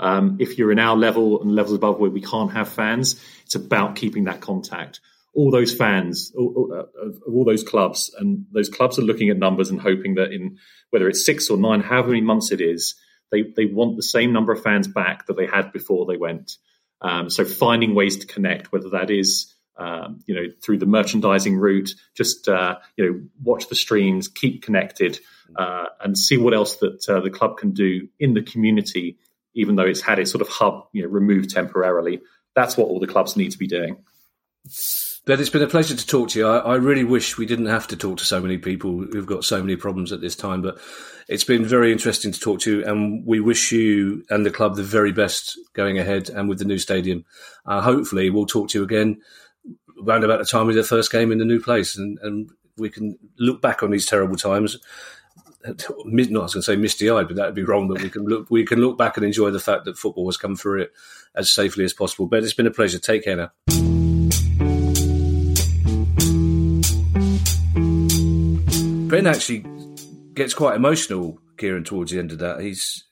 [0.00, 3.54] Um, if you're in our level and levels above where we can't have fans, it's
[3.54, 5.00] about keeping that contact
[5.34, 9.70] all those fans all, of all those clubs, and those clubs are looking at numbers
[9.70, 10.58] and hoping that in
[10.90, 12.94] whether it's six or nine, however many months it is,
[13.30, 16.56] they they want the same number of fans back that they had before they went.
[17.00, 21.56] Um, so finding ways to connect, whether that is um, you know, through the merchandising
[21.56, 21.94] route.
[22.14, 25.18] Just uh, you know, watch the streams, keep connected,
[25.56, 29.18] uh, and see what else that uh, the club can do in the community.
[29.54, 32.20] Even though it's had its sort of hub, you know, removed temporarily,
[32.54, 33.96] that's what all the clubs need to be doing.
[35.24, 36.48] But it's been a pleasure to talk to you.
[36.48, 39.44] I, I, really wish we didn't have to talk to so many people who've got
[39.44, 40.62] so many problems at this time.
[40.62, 40.78] But
[41.28, 44.74] it's been very interesting to talk to you, and we wish you and the club
[44.74, 47.24] the very best going ahead and with the new stadium.
[47.64, 49.20] Uh, hopefully, we'll talk to you again
[50.04, 52.90] around about the time of the first game in the new place, and, and we
[52.90, 54.76] can look back on these terrible times.
[55.64, 57.86] Not I was going to say misty eyed, but that would be wrong.
[57.86, 60.36] But we can look we can look back and enjoy the fact that football has
[60.36, 60.92] come through it
[61.36, 62.26] as safely as possible.
[62.26, 62.98] But it's been a pleasure.
[62.98, 64.01] Take care now.
[69.12, 69.62] Ben actually
[70.32, 72.62] gets quite emotional, Kieran, towards the end of that.
[72.62, 73.04] He's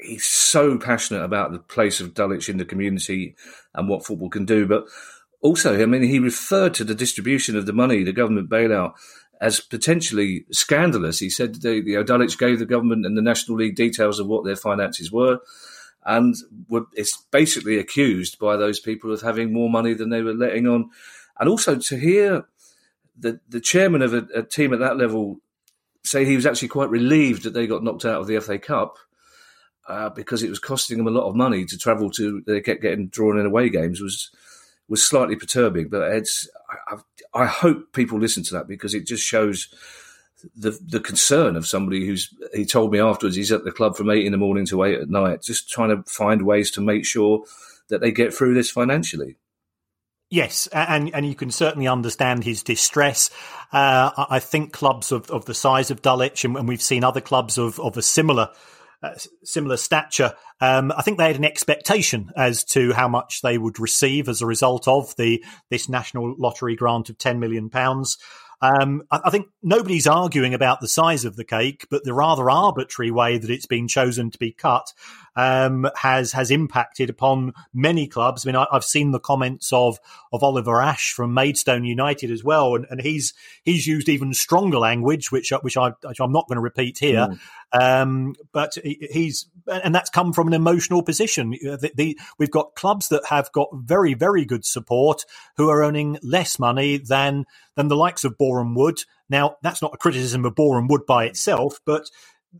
[0.00, 3.36] he's so passionate about the place of Dulwich in the community
[3.74, 4.66] and what football can do.
[4.66, 4.86] But
[5.42, 8.94] also, I mean, he referred to the distribution of the money, the government bailout,
[9.38, 11.18] as potentially scandalous.
[11.18, 14.26] He said the, you know, Dulwich gave the government and the National League details of
[14.26, 15.40] what their finances were,
[16.06, 16.34] and
[16.70, 20.66] were, it's basically accused by those people of having more money than they were letting
[20.66, 20.88] on.
[21.38, 22.46] And also to hear
[23.18, 25.40] the the chairman of a, a, team at that level
[26.04, 28.96] say he was actually quite relieved that they got knocked out of the FA Cup
[29.88, 32.42] uh, because it was costing them a lot of money to travel to.
[32.46, 34.30] They kept getting drawn in away games was
[34.88, 35.88] was slightly perturbing.
[35.88, 36.48] But it's
[36.88, 36.96] I,
[37.34, 39.68] I hope people listen to that because it just shows
[40.54, 44.10] the the concern of somebody who's he told me afterwards he's at the club from
[44.10, 47.04] eight in the morning to eight at night, just trying to find ways to make
[47.04, 47.44] sure
[47.88, 49.36] that they get through this financially.
[50.28, 53.30] Yes, and and you can certainly understand his distress.
[53.72, 57.58] Uh, I think clubs of, of the size of Dulwich, and, we've seen other clubs
[57.58, 58.48] of, of a similar
[59.04, 59.14] uh,
[59.44, 60.34] similar stature.
[60.60, 64.42] Um, I think they had an expectation as to how much they would receive as
[64.42, 68.18] a result of the this national lottery grant of ten million pounds.
[68.60, 72.50] Um, I, I, think nobody's arguing about the size of the cake, but the rather
[72.50, 74.92] arbitrary way that it's been chosen to be cut
[75.36, 78.44] um, has has impacted upon many clubs.
[78.44, 79.98] I mean, I, have seen the comments of
[80.32, 84.78] of Oliver Ash from Maidstone United as well, and, and he's he's used even stronger
[84.78, 87.28] language, which which I which I'm not going to repeat here.
[87.28, 87.38] Mm.
[87.72, 91.50] Um, but he's and that's come from an emotional position.
[91.50, 95.24] The, the, we've got clubs that have got very very good support
[95.56, 99.02] who are earning less money than than the likes of Boreham Wood.
[99.28, 102.10] Now, that's not a criticism of Boreham Wood by itself, but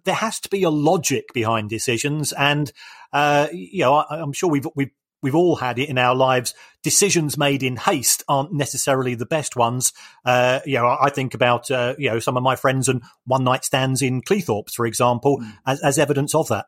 [0.04, 2.72] there has to be a logic behind decisions, and
[3.12, 4.90] uh, you know, I, am sure we've we've
[5.22, 6.54] we've all had it in our lives.
[6.82, 9.92] Decisions made in haste aren't necessarily the best ones.
[10.24, 13.44] Uh, you know, I think about uh, you know some of my friends and one
[13.44, 15.52] night stands in Cleethorpes, for example, mm.
[15.66, 16.66] as, as evidence of that.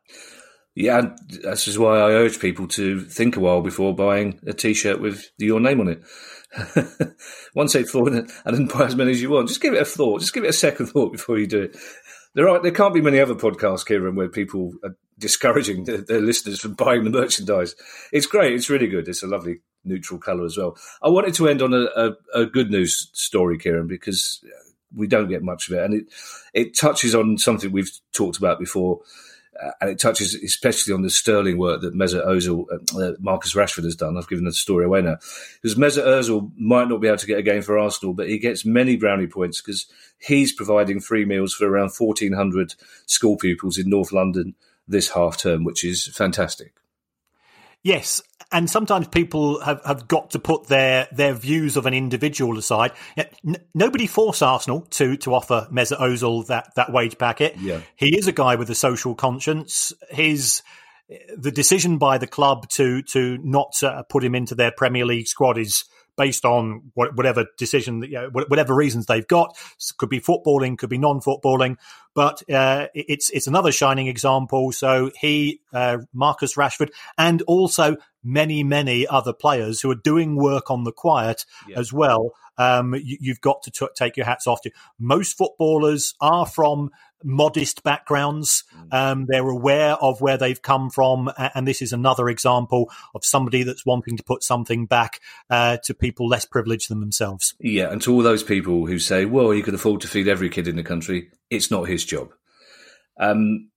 [0.75, 5.01] Yeah, this is why I urge people to think a while before buying a T-shirt
[5.01, 6.03] with your name on it.
[7.55, 9.47] Once eight four, and then buy as many as you want.
[9.47, 10.21] Just give it a thought.
[10.21, 11.77] Just give it a second thought before you do it.
[12.35, 16.21] There are there can't be many other podcasts, Kieran, where people are discouraging their, their
[16.21, 17.75] listeners from buying the merchandise.
[18.11, 18.53] It's great.
[18.53, 19.07] It's really good.
[19.07, 20.77] It's a lovely neutral colour as well.
[21.01, 24.43] I wanted to end on a, a, a good news story, Kieran, because
[24.95, 26.05] we don't get much of it, and it
[26.53, 29.01] it touches on something we've talked about before
[29.63, 33.53] uh, and it touches especially on the sterling work that Mesut Ozil, uh, uh, Marcus
[33.53, 34.17] Rashford has done.
[34.17, 35.17] I've given the story away now
[35.61, 38.39] because Mesut Ozil might not be able to get a game for Arsenal, but he
[38.39, 39.85] gets many brownie points because
[40.17, 44.55] he's providing free meals for around fourteen hundred school pupils in North London
[44.87, 46.73] this half term, which is fantastic.
[47.83, 48.21] Yes,
[48.51, 52.91] and sometimes people have, have got to put their their views of an individual aside.
[53.17, 57.55] N- nobody forced Arsenal to to offer Mesut Ozil that that wage packet.
[57.57, 57.81] Yeah.
[57.95, 59.93] He is a guy with a social conscience.
[60.09, 60.61] His
[61.35, 65.27] the decision by the club to to not uh, put him into their Premier League
[65.27, 65.85] squad is
[66.19, 69.57] based on whatever decision, you know, whatever reasons they've got.
[69.97, 71.77] Could be footballing, could be non-footballing,
[72.13, 74.73] but uh, it's it's another shining example.
[74.73, 80.69] So he, uh, Marcus Rashford, and also many many other players who are doing work
[80.69, 81.79] on the quiet yeah.
[81.79, 82.33] as well.
[82.57, 84.71] Um, you, have got to t- take your hats off to.
[84.99, 86.91] Most footballers are from
[87.23, 88.63] modest backgrounds.
[88.75, 88.93] Mm.
[88.93, 93.63] Um, they're aware of where they've come from, and this is another example of somebody
[93.63, 97.55] that's wanting to put something back uh, to people less privileged than themselves.
[97.59, 100.49] Yeah, and to all those people who say, "Well, he could afford to feed every
[100.49, 102.33] kid in the country," it's not his job.
[103.19, 103.69] Um,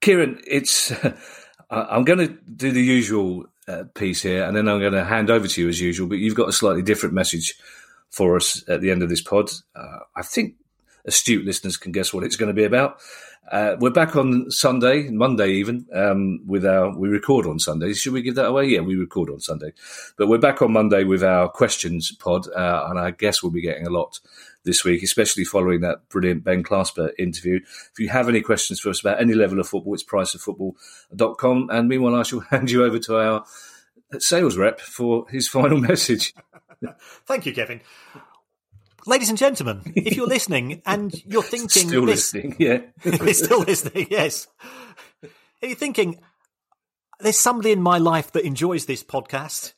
[0.00, 0.92] Kieran, it's
[1.70, 5.30] I'm going to do the usual uh, piece here, and then I'm going to hand
[5.30, 6.08] over to you as usual.
[6.08, 7.54] But you've got a slightly different message
[8.10, 9.50] for us at the end of this pod.
[9.76, 10.54] Uh, I think
[11.08, 13.00] astute listeners can guess what it's going to be about.
[13.50, 17.98] Uh, we're back on Sunday, Monday even, um, with our, we record on Sundays.
[17.98, 18.66] Should we give that away?
[18.66, 19.72] Yeah, we record on Sunday.
[20.18, 23.62] But we're back on Monday with our questions pod, uh, and I guess we'll be
[23.62, 24.20] getting a lot
[24.64, 27.56] this week, especially following that brilliant Ben Clasper interview.
[27.56, 31.70] If you have any questions for us about any level of football, it's priceoffootball.com.
[31.70, 33.44] And meanwhile, I shall hand you over to our
[34.18, 36.34] sales rep for his final message.
[37.26, 37.80] Thank you, Kevin
[39.08, 42.80] ladies and gentlemen, if you're listening and you're thinking, still this, listening, yeah,
[43.32, 44.46] still listening, yes.
[45.62, 46.20] Are you thinking
[47.18, 49.72] there's somebody in my life that enjoys this podcast,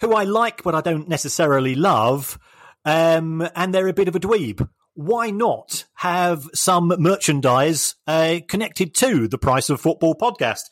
[0.00, 2.38] who I like but I don't necessarily love,
[2.84, 4.68] um, and they're a bit of a dweeb?
[4.94, 10.62] Why not have some merchandise uh, connected to the Price of Football podcast?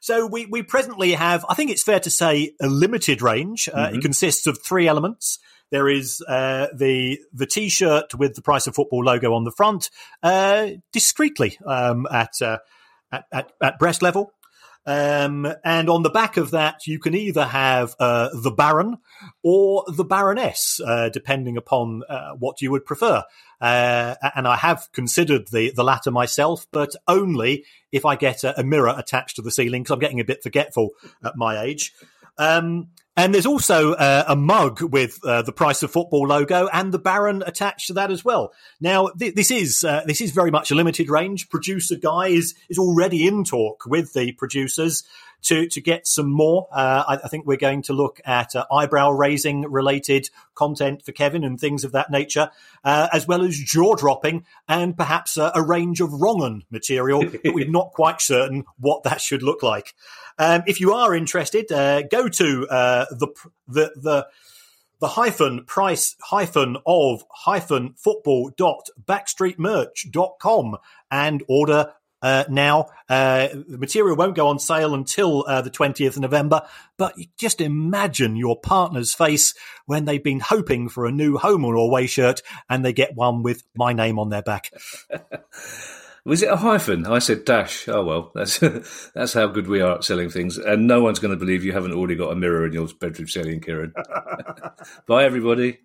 [0.00, 3.68] So we, we presently have, I think it's fair to say, a limited range.
[3.72, 3.96] Uh, mm-hmm.
[3.96, 5.38] It consists of three elements.
[5.70, 9.90] There is uh, the the T-shirt with the Price of Football logo on the front,
[10.22, 12.58] uh, discreetly um, at, uh,
[13.10, 14.32] at, at at breast level.
[14.88, 18.98] Um, and on the back of that, you can either have uh, the Baron
[19.42, 23.24] or the Baroness, uh, depending upon uh, what you would prefer.
[23.60, 28.60] Uh, and I have considered the, the latter myself, but only if I get a,
[28.60, 30.90] a mirror attached to the ceiling, because I'm getting a bit forgetful
[31.24, 31.92] at my age.
[32.38, 36.92] Um, and there's also uh, a mug with uh, the Price of Football logo and
[36.92, 38.52] the Baron attached to that as well.
[38.80, 41.48] Now, th- this is uh, this is very much a limited range.
[41.48, 45.02] Producer Guy is is already in talk with the producers
[45.42, 46.68] to to get some more.
[46.70, 51.12] Uh, I, I, think we're going to look at uh, eyebrow raising related content for
[51.12, 52.50] Kevin and things of that nature,
[52.84, 57.24] uh, as well as jaw dropping and perhaps a range of wrong material.
[57.24, 59.94] but we're not quite certain what that should look like.
[60.38, 63.28] Um, if you are interested, uh, go to uh, the
[63.68, 64.26] the the
[65.00, 70.76] the hyphen price hyphen of hyphen football dot backstreetmerch dot com
[71.10, 72.86] and order uh, now.
[73.08, 76.62] Uh, the material won't go on sale until uh, the 20th of November,
[76.96, 81.74] but just imagine your partner's face when they've been hoping for a new home or
[81.74, 84.72] away shirt and they get one with my name on their back.
[86.26, 87.06] Was it a hyphen?
[87.06, 87.88] I said dash.
[87.88, 88.58] Oh well, that's
[89.14, 91.72] that's how good we are at selling things, and no one's going to believe you
[91.72, 93.94] haven't already got a mirror in your bedroom, selling, Kieran.
[95.06, 95.78] Bye, everybody.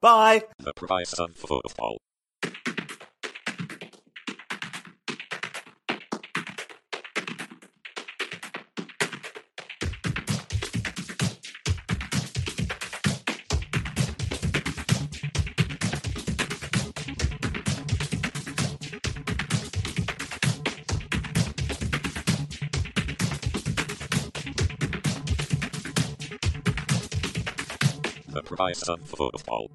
[0.00, 0.42] Bye.
[0.58, 1.98] The price of football.
[28.58, 29.70] Price of football.